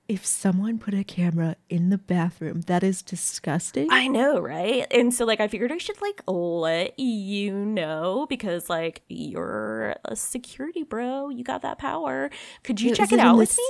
[0.08, 3.88] If someone put a camera in the bathroom, that is disgusting.
[3.90, 4.86] I know, right?
[4.90, 10.16] And so like I figured I should like let you know because like you're a
[10.16, 11.28] security bro.
[11.28, 12.30] You got that power.
[12.64, 13.64] Could you Yeah, check it it out with this- me?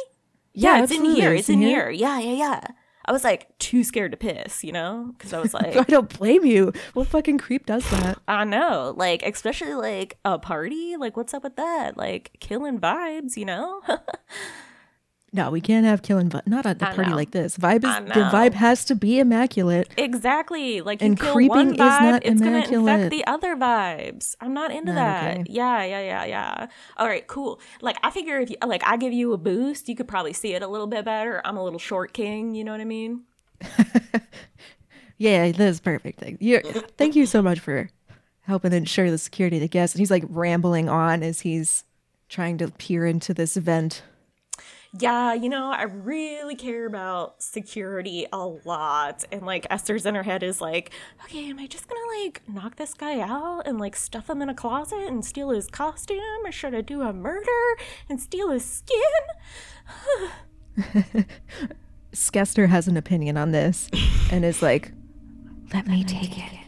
[0.54, 1.34] Yeah, Yeah, it's in here.
[1.34, 1.90] It's in in here?
[1.90, 1.90] here.
[1.90, 2.60] Yeah, yeah, yeah.
[3.04, 5.12] I was like too scared to piss, you know?
[5.18, 6.72] Because I was like, I don't blame you.
[6.94, 8.18] What fucking creep does that?
[8.28, 10.96] I know, like especially like a party.
[10.96, 11.96] Like, what's up with that?
[11.96, 13.80] Like killing vibes, you know?
[15.30, 16.46] No, we can't have killing vibe.
[16.46, 17.16] Not at a I party know.
[17.16, 17.58] like this.
[17.58, 19.90] Vibe is the vibe has to be immaculate.
[19.98, 20.80] Exactly.
[20.80, 22.94] Like you And kill creeping one is vibe, not it's gonna immaculate.
[22.94, 24.36] infect the other vibes.
[24.40, 25.38] I'm not into Not that.
[25.40, 25.44] okay.
[25.50, 26.66] Yeah, yeah, yeah, yeah.
[26.96, 27.60] All right, cool.
[27.82, 30.54] Like I figure if you, like I give you a boost, you could probably see
[30.54, 31.42] it a little bit better.
[31.44, 33.24] I'm a little short king, you know what I mean?
[35.20, 36.20] Yeah, this is perfect.
[36.20, 36.60] Thank you.
[36.96, 37.90] Thank you so much for
[38.42, 39.96] helping ensure the security of the guests.
[39.96, 41.82] And he's like rambling on as he's
[42.28, 44.02] trying to peer into this vent.
[44.92, 49.24] Yeah, you know, I really care about security a lot.
[49.30, 50.92] And like Esther's in her head is like,
[51.24, 54.48] okay, am I just gonna like knock this guy out and like stuff him in
[54.48, 56.20] a closet and steal his costume?
[56.44, 57.76] Or should I do a murder
[58.08, 58.96] and steal his skin?
[62.12, 63.90] Skester has an opinion on this
[64.32, 64.92] and is like,
[65.74, 66.58] let me take it.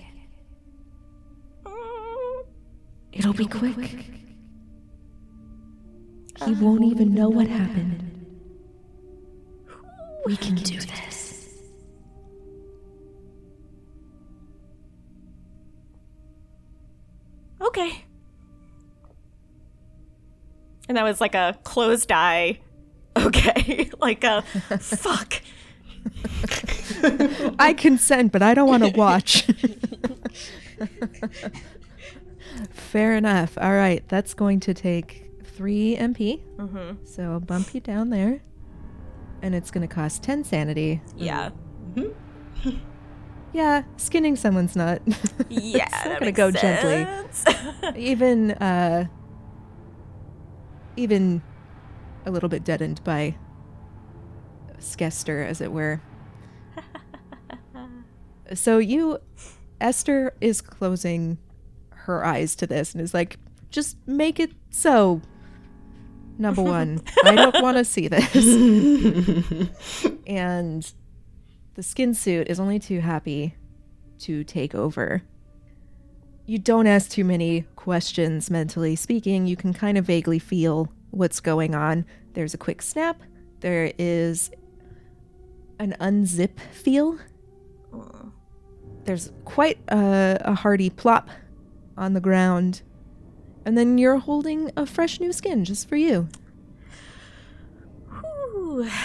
[3.13, 4.07] It'll be quick.
[6.45, 8.10] He won't even know what happened.
[10.27, 11.11] We can do this.
[17.71, 18.05] okay.
[20.89, 22.59] And that was like a closed eye.
[23.17, 23.91] Okay.
[24.01, 25.35] like a fuck.
[27.59, 29.43] I consent, but I don't want to watch.
[32.73, 33.57] Fair enough.
[33.59, 36.43] All right, that's going to take three MP.
[36.57, 37.05] Mm-hmm.
[37.05, 38.43] So I'll bump you down there.
[39.43, 41.01] And it's going to cost 10 sanity.
[41.17, 41.51] Yeah.
[43.53, 45.03] Yeah, skinning someone's nut.
[45.49, 45.87] Yeah.
[45.87, 47.05] it's not going to go gently.
[47.97, 49.07] Even, uh,
[50.97, 51.43] even
[52.25, 53.37] a little bit deadened by
[54.79, 56.01] Skester, as it were.
[58.55, 59.19] so you,
[59.81, 61.39] Esther is closing
[61.91, 63.39] her eyes to this and is like,
[63.71, 65.21] just make it so.
[66.41, 68.35] Number one, I don't want to see this.
[70.27, 70.91] and
[71.75, 73.55] the skin suit is only too happy
[74.21, 75.23] to take over.
[76.47, 79.47] You don't ask too many questions, mentally speaking.
[79.47, 82.07] You can kind of vaguely feel what's going on.
[82.33, 83.21] There's a quick snap,
[83.61, 84.51] there is
[85.79, 87.19] an unzip feel.
[89.05, 91.29] There's quite a, a hearty plop
[91.97, 92.83] on the ground.
[93.65, 96.29] And then you're holding a fresh new skin just for you.
[98.11, 98.89] Whew.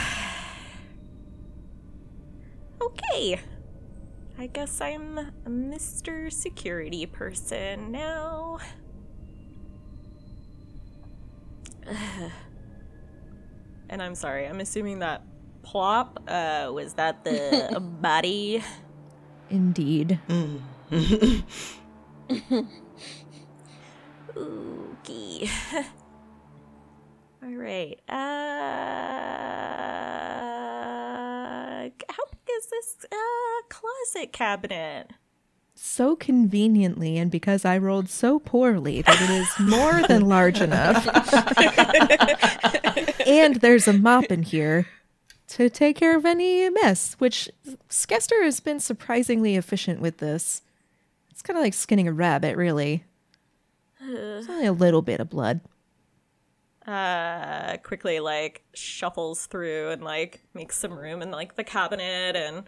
[2.81, 3.39] Okay.
[4.37, 6.31] I guess I'm a Mr.
[6.31, 8.59] Security Person now.
[13.89, 15.23] and I'm sorry, I'm assuming that
[15.63, 18.63] plop uh was that the body
[19.49, 20.19] Indeed.
[24.37, 25.49] Okay.
[27.43, 27.99] All right.
[28.09, 28.15] Uh,
[32.09, 35.11] how big is this uh closet cabinet?
[35.75, 41.05] So conveniently, and because I rolled so poorly, that it is more than large enough.
[43.27, 44.87] and there's a mop in here
[45.49, 47.49] to take care of any mess, which
[47.89, 50.61] Skester has been surprisingly efficient with this.
[51.29, 53.03] It's kind of like skinning a rabbit, really.
[54.01, 55.61] It's only a little bit of blood.
[56.85, 62.63] Uh, quickly like shuffles through and like makes some room in like the cabinet and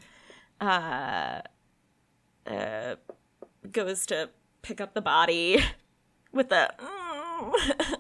[0.60, 1.42] uh,
[2.50, 2.96] uh,
[3.72, 4.30] goes to
[4.64, 5.64] pick up the body
[6.32, 7.98] with the mm,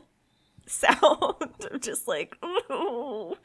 [0.65, 2.35] sound of just like
[2.71, 3.35] ooh.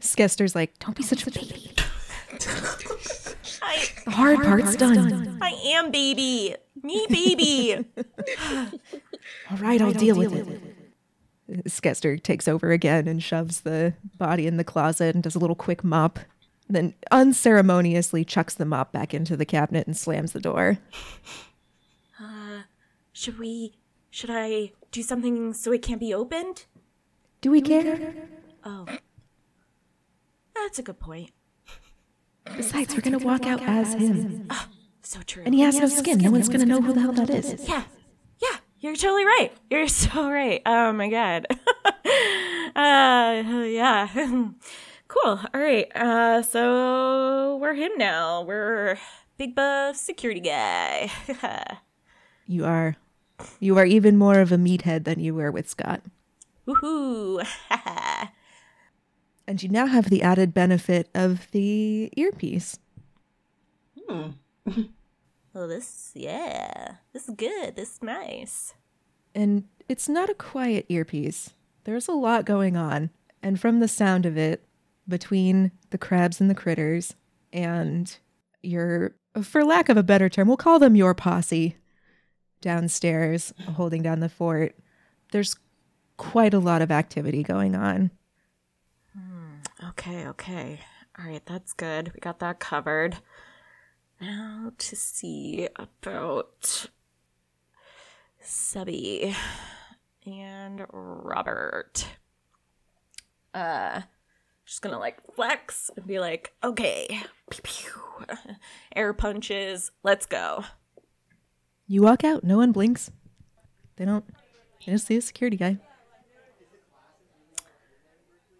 [0.00, 1.72] Skester's like, don't be such a baby.
[3.64, 5.38] I The hard part's done.
[5.40, 6.54] I am baby.
[6.82, 7.86] Me baby.
[9.50, 11.64] All right, I'll deal with it.
[11.68, 15.56] Skester takes over again and shoves the body in the closet and does a little
[15.56, 16.18] quick mop.
[16.68, 20.78] Then unceremoniously chucks the mop back into the cabinet and slams the door.
[22.20, 22.62] Uh,
[23.12, 23.74] should we
[24.10, 26.64] should I do something so it can't be opened?
[27.40, 28.14] Do we care?
[28.64, 28.86] Oh.
[30.54, 31.30] That's a good point.
[32.56, 34.46] Besides, we're gonna walk out as him.
[34.50, 34.66] Oh,
[35.02, 35.42] So true.
[35.44, 36.18] And he has no skin.
[36.18, 37.66] No one's gonna know who the hell that is.
[37.68, 37.84] Yeah.
[38.42, 39.50] Yeah, you're totally right.
[39.70, 40.60] You're so right.
[40.66, 41.46] Oh my god.
[42.76, 44.08] uh yeah.
[45.06, 45.38] Cool.
[45.54, 45.94] All right.
[45.94, 48.42] Uh, so we're him now.
[48.42, 48.98] We're
[49.38, 51.08] big buff security guy.
[52.48, 52.96] You are.
[53.60, 56.00] You are even more of a meathead than you were with Scott.
[56.66, 57.46] Woohoo!
[59.46, 62.78] And you now have the added benefit of the earpiece.
[64.08, 64.30] Hmm.
[65.52, 67.76] well, this, yeah, this is good.
[67.76, 68.74] This is nice.
[69.34, 71.50] And it's not a quiet earpiece.
[71.84, 73.10] There's a lot going on.
[73.42, 74.64] And from the sound of it,
[75.06, 77.14] between the crabs and the critters,
[77.52, 78.16] and
[78.62, 81.76] your, for lack of a better term, we'll call them your posse
[82.64, 84.74] downstairs holding down the fort,
[85.30, 85.54] there's
[86.16, 88.10] quite a lot of activity going on.
[89.96, 90.80] Okay, okay.
[91.16, 92.10] All right, that's good.
[92.12, 93.18] We got that covered.
[94.20, 96.88] Now to see about
[98.42, 99.36] Sebi
[100.26, 102.08] and Robert.
[103.54, 104.02] Uh,
[104.66, 107.20] just gonna like flex and be like, okay,
[107.50, 108.36] pew, pew.
[108.96, 110.64] air punches, let's go.
[111.86, 113.12] You walk out, no one blinks.
[113.94, 114.24] They don't,
[114.84, 115.78] they just see a security guy.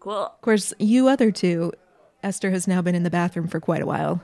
[0.05, 0.13] Cool.
[0.13, 1.73] Of course, you other two,
[2.21, 4.21] Esther has now been in the bathroom for quite a while,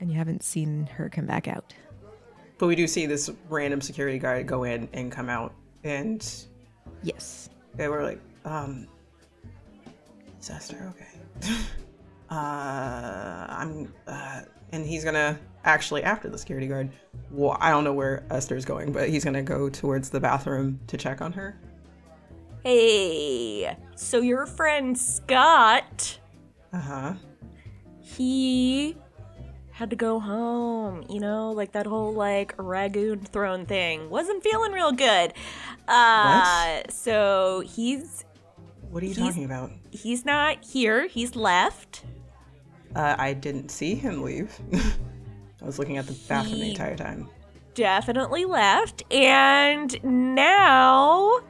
[0.00, 1.72] and you haven't seen her come back out.
[2.58, 5.54] But we do see this random security guard go in and come out,
[5.84, 6.28] and
[7.04, 7.50] Yes.
[7.76, 8.88] they were like, um,
[10.40, 11.54] is Esther okay?
[12.30, 14.40] uh, I'm, uh,
[14.72, 16.90] and he's gonna actually, after the security guard,
[17.30, 20.96] well, I don't know where Esther's going, but he's gonna go towards the bathroom to
[20.96, 21.60] check on her.
[22.64, 26.18] Hey, so your friend Scott,
[26.72, 27.14] Uh huh.
[28.00, 28.96] he
[29.72, 34.72] had to go home, you know, like that whole like Ragoon throne thing wasn't feeling
[34.72, 35.32] real good.
[35.88, 38.24] Uh so he's
[38.90, 39.72] What are you talking about?
[39.90, 42.04] he's not here, he's left.
[42.94, 44.56] Uh, I didn't see him leave.
[45.62, 47.28] I was looking at the bathroom the entire time.
[47.74, 51.40] Definitely left and now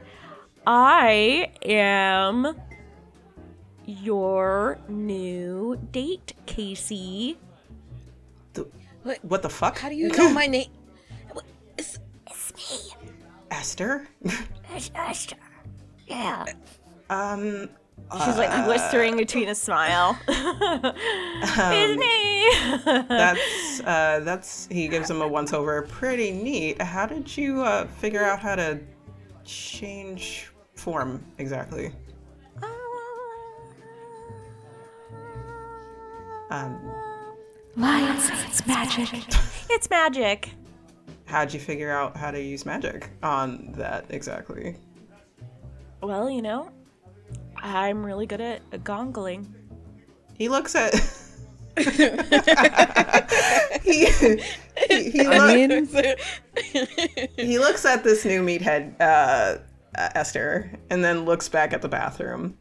[0.65, 2.55] I am
[3.85, 7.37] your new date, Casey.
[8.53, 8.67] The,
[9.03, 9.23] What?
[9.23, 9.77] what the fuck?
[9.77, 10.69] How do you know my name?
[11.33, 11.45] What-
[11.77, 11.99] It's,
[13.51, 14.07] Esther?
[14.95, 15.35] Esther.
[16.07, 16.45] Yeah.
[17.09, 17.69] um,
[18.25, 20.17] She's like whispering between a smile.
[21.55, 23.03] It's me.
[23.09, 25.81] that's uh, that's he gives him a once over.
[25.83, 26.81] Pretty neat.
[26.81, 28.79] How did you uh, figure out how to
[29.43, 30.51] change
[30.83, 31.91] form exactly?
[36.49, 36.77] Um,
[37.77, 39.09] Lions, it's magic.
[39.69, 40.49] it's magic.
[41.25, 44.75] how'd you figure out how to use magic on that exactly?
[46.01, 46.69] Well, you know,
[47.57, 49.47] I'm really good at gongling.
[50.37, 50.93] He looks at.
[53.83, 54.37] he, he,
[55.09, 55.87] he, I look- mean,
[57.37, 59.57] he looks at this new meathead, uh, uh,
[59.95, 62.57] Esther, and then looks back at the bathroom,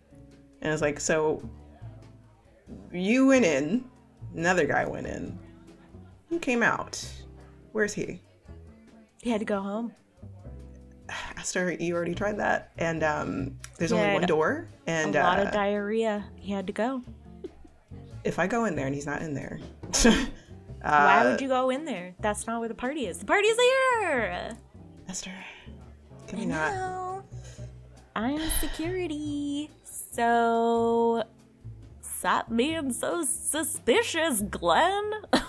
[0.60, 1.42] and is like, "So,
[2.92, 3.84] you went in,
[4.34, 5.38] another guy went in,
[6.28, 7.04] who came out?
[7.72, 8.20] Where's he?"
[9.22, 9.92] He had to go home.
[11.36, 15.38] Esther, you already tried that, and um, there's He only one door, and a lot
[15.38, 16.24] uh, of diarrhea.
[16.36, 17.02] He had to go.
[18.24, 19.60] if I go in there and he's not in there,
[20.82, 22.14] Why uh, would you go in there?
[22.20, 23.18] That's not where the party is.
[23.18, 24.56] The party's here.
[25.08, 25.32] Esther,
[26.26, 27.11] can we not?
[28.14, 29.70] I'm security.
[29.84, 31.24] So
[32.00, 35.12] stop being so suspicious, Glenn.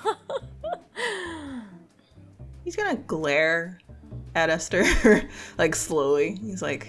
[2.64, 3.80] He's gonna glare
[4.36, 4.84] at Esther,
[5.58, 6.38] like slowly.
[6.42, 6.88] He's like,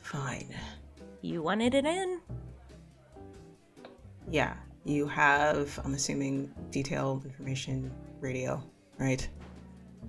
[0.00, 0.54] "Fine,
[1.22, 2.20] you wanted it in?
[4.30, 4.54] yeah,
[4.84, 5.78] you have.
[5.84, 8.62] I'm assuming detailed information radio,
[8.98, 9.28] right?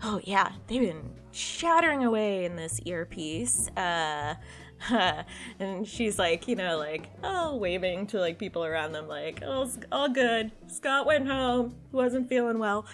[0.04, 3.70] Oh yeah, they've been chattering away in this earpiece.
[3.76, 4.36] Uh
[5.60, 9.70] and she's like, you know, like, oh, waving to like people around them, like, oh,
[9.92, 10.52] all good.
[10.68, 11.76] Scott went home.
[11.92, 12.86] Wasn't feeling well.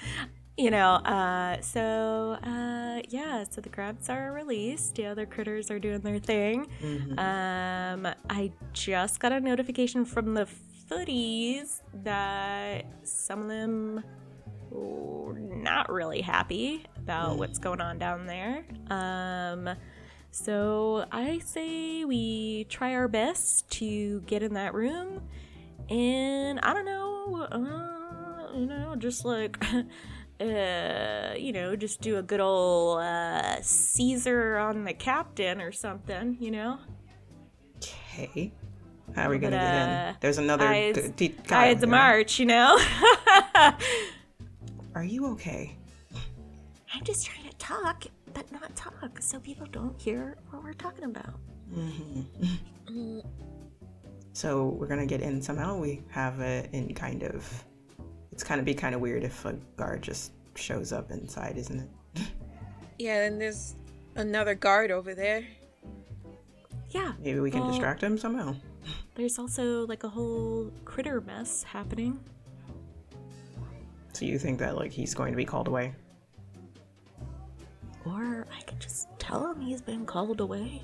[0.57, 4.95] You know, uh, so uh, yeah, so the crabs are released.
[4.95, 6.68] The other critters are doing their thing.
[7.18, 10.48] Um, I just got a notification from the
[10.90, 14.03] footies that some of them
[14.69, 18.64] were not really happy about what's going on down there.
[18.91, 19.68] Um,
[20.30, 25.23] so I say we try our best to get in that room,
[25.90, 29.61] and I don't know, uh, you know, just like.
[30.41, 36.38] Uh, you know, just do a good old uh, Caesar on the captain or something,
[36.40, 36.80] you know?
[37.76, 38.53] Okay.
[39.14, 39.90] How are we gonna But, get in?
[39.90, 42.77] uh, There's another I- d- d- I guy had the march, you know?
[44.95, 45.76] Are you okay?
[46.94, 51.06] I'm just trying to talk, but not talk, so people don't hear what we're talking
[51.06, 51.34] about.
[51.74, 53.20] Mm-hmm.
[54.34, 55.78] So we're gonna get in somehow.
[55.78, 57.66] We have it in kind of.
[58.32, 61.80] It's kind of be kind of weird if a guard just shows up inside, isn't
[61.80, 62.22] it?
[62.99, 63.76] Yeah, and there's
[64.16, 65.45] another guard over there.
[66.90, 67.14] Yeah.
[67.24, 68.56] Maybe we can well, distract him somehow.
[69.16, 72.20] There's also like a whole critter mess happening.
[74.11, 75.95] So you think that like he's going to be called away?
[78.10, 80.81] Or I could just tell him he's been called away.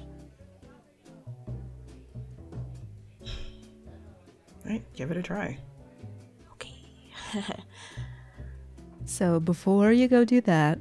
[4.65, 5.57] Right, give it a try.
[6.53, 6.75] Okay.
[9.05, 10.79] so before you go do that,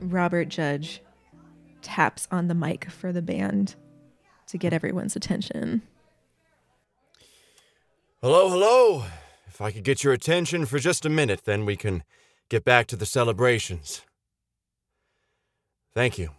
[0.00, 1.02] Robert Judge
[1.82, 3.74] taps on the mic for the band
[4.46, 5.82] to get everyone's attention.
[8.20, 9.04] Hello, hello.
[9.46, 12.04] If I could get your attention for just a minute, then we can
[12.48, 14.02] get back to the celebrations.
[15.94, 16.30] Thank you.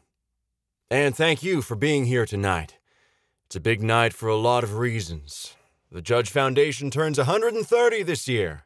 [0.89, 2.77] And thank you for being here tonight.
[3.45, 5.55] It's a big night for a lot of reasons.
[5.91, 8.65] The Judge Foundation turns 130 this year.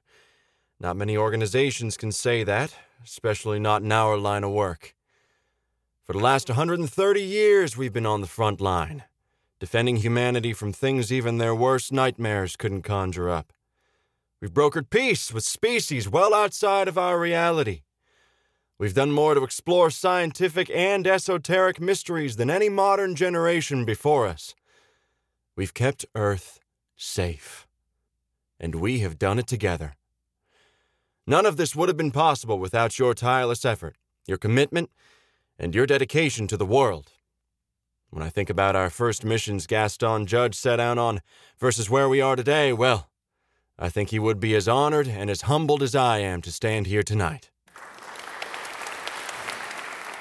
[0.80, 2.74] Not many organizations can say that,
[3.04, 4.96] especially not in our line of work.
[6.06, 9.04] For the last 130 years, we've been on the front line,
[9.60, 13.52] defending humanity from things even their worst nightmares couldn't conjure up.
[14.40, 17.82] We've brokered peace with species well outside of our reality.
[18.80, 24.54] We've done more to explore scientific and esoteric mysteries than any modern generation before us.
[25.56, 26.60] We've kept Earth
[26.96, 27.68] safe.
[28.60, 29.96] And we have done it together.
[31.26, 33.96] None of this would have been possible without your tireless effort,
[34.28, 34.92] your commitment,
[35.58, 37.14] and your dedication to the world.
[38.12, 41.22] When I think about our first missions Gaston Judge set out on
[41.58, 43.10] versus where we are today, well,
[43.78, 46.86] I think he would be as honored and as humbled as I am to stand
[46.86, 47.50] here tonight.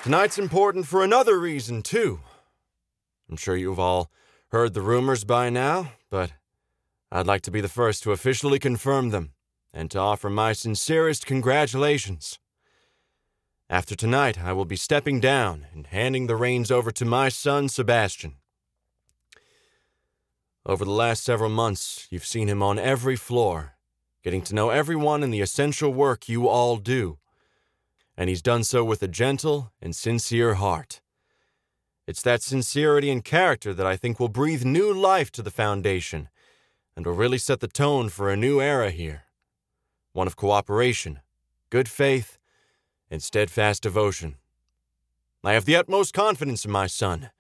[0.07, 2.21] Tonight's important for another reason, too.
[3.29, 4.09] I'm sure you've all
[4.53, 6.31] heard the rumors by now, but
[7.11, 9.33] I'd like to be the first to officially confirm them
[9.73, 12.39] and to offer my sincerest congratulations.
[13.69, 17.69] After tonight, I will be stepping down and handing the reins over to my son,
[17.69, 18.37] Sebastian.
[20.65, 23.75] Over the last several months, you've seen him on every floor,
[24.23, 27.19] getting to know everyone and the essential work you all do.
[28.17, 31.01] And he's done so with a gentle and sincere heart.
[32.07, 36.29] It's that sincerity and character that I think will breathe new life to the Foundation
[36.97, 39.25] and will really set the tone for a new era here.
[40.13, 41.21] One of cooperation,
[41.69, 42.39] good faith,
[43.11, 44.37] and steadfast devotion.
[45.45, 47.31] I have the utmost confidence in my son,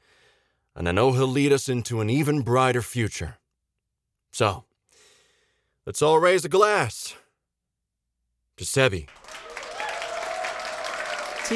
[0.74, 3.38] and I know he'll lead us into an even brighter future.
[4.30, 4.64] So,
[5.86, 7.14] let's all raise a glass
[8.58, 9.08] to Sebi.
[11.46, 11.54] To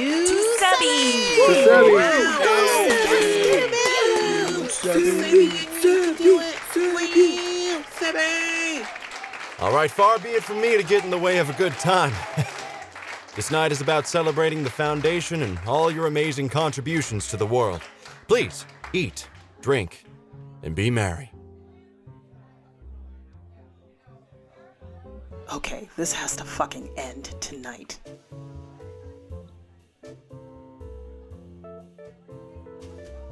[9.58, 11.72] All right, far be it from me to get in the way of a good
[11.72, 12.12] time.
[13.34, 17.80] this night is about celebrating the Foundation and all your amazing contributions to the world.
[18.28, 19.28] Please, eat,
[19.60, 20.04] drink,
[20.62, 21.32] and be merry.
[25.52, 27.98] Okay, this has to fucking end tonight.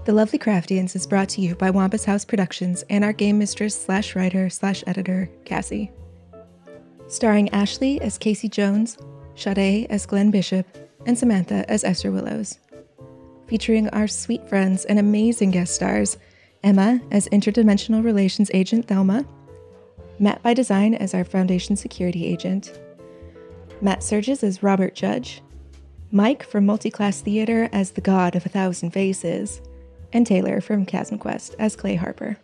[0.09, 3.79] The Lovely Craftians is brought to you by Wampus House Productions and our game mistress
[3.79, 5.93] slash writer slash editor, Cassie.
[7.09, 8.97] Starring Ashley as Casey Jones,
[9.35, 10.67] Sade as Glenn Bishop,
[11.05, 12.59] and Samantha as Esther Willows.
[13.49, 16.17] Featuring our sweet friends and amazing guest stars
[16.65, 19.27] Emma as Interdimensional Relations Agent Thelma,
[20.19, 22.81] Matt by Design as our Foundation Security Agent,
[23.83, 25.43] Matt Surges as Robert Judge,
[26.11, 29.61] Mike from Multiclass Theater as the God of a Thousand Faces,
[30.13, 32.39] and Taylor from ChasmQuest as Clay Harper.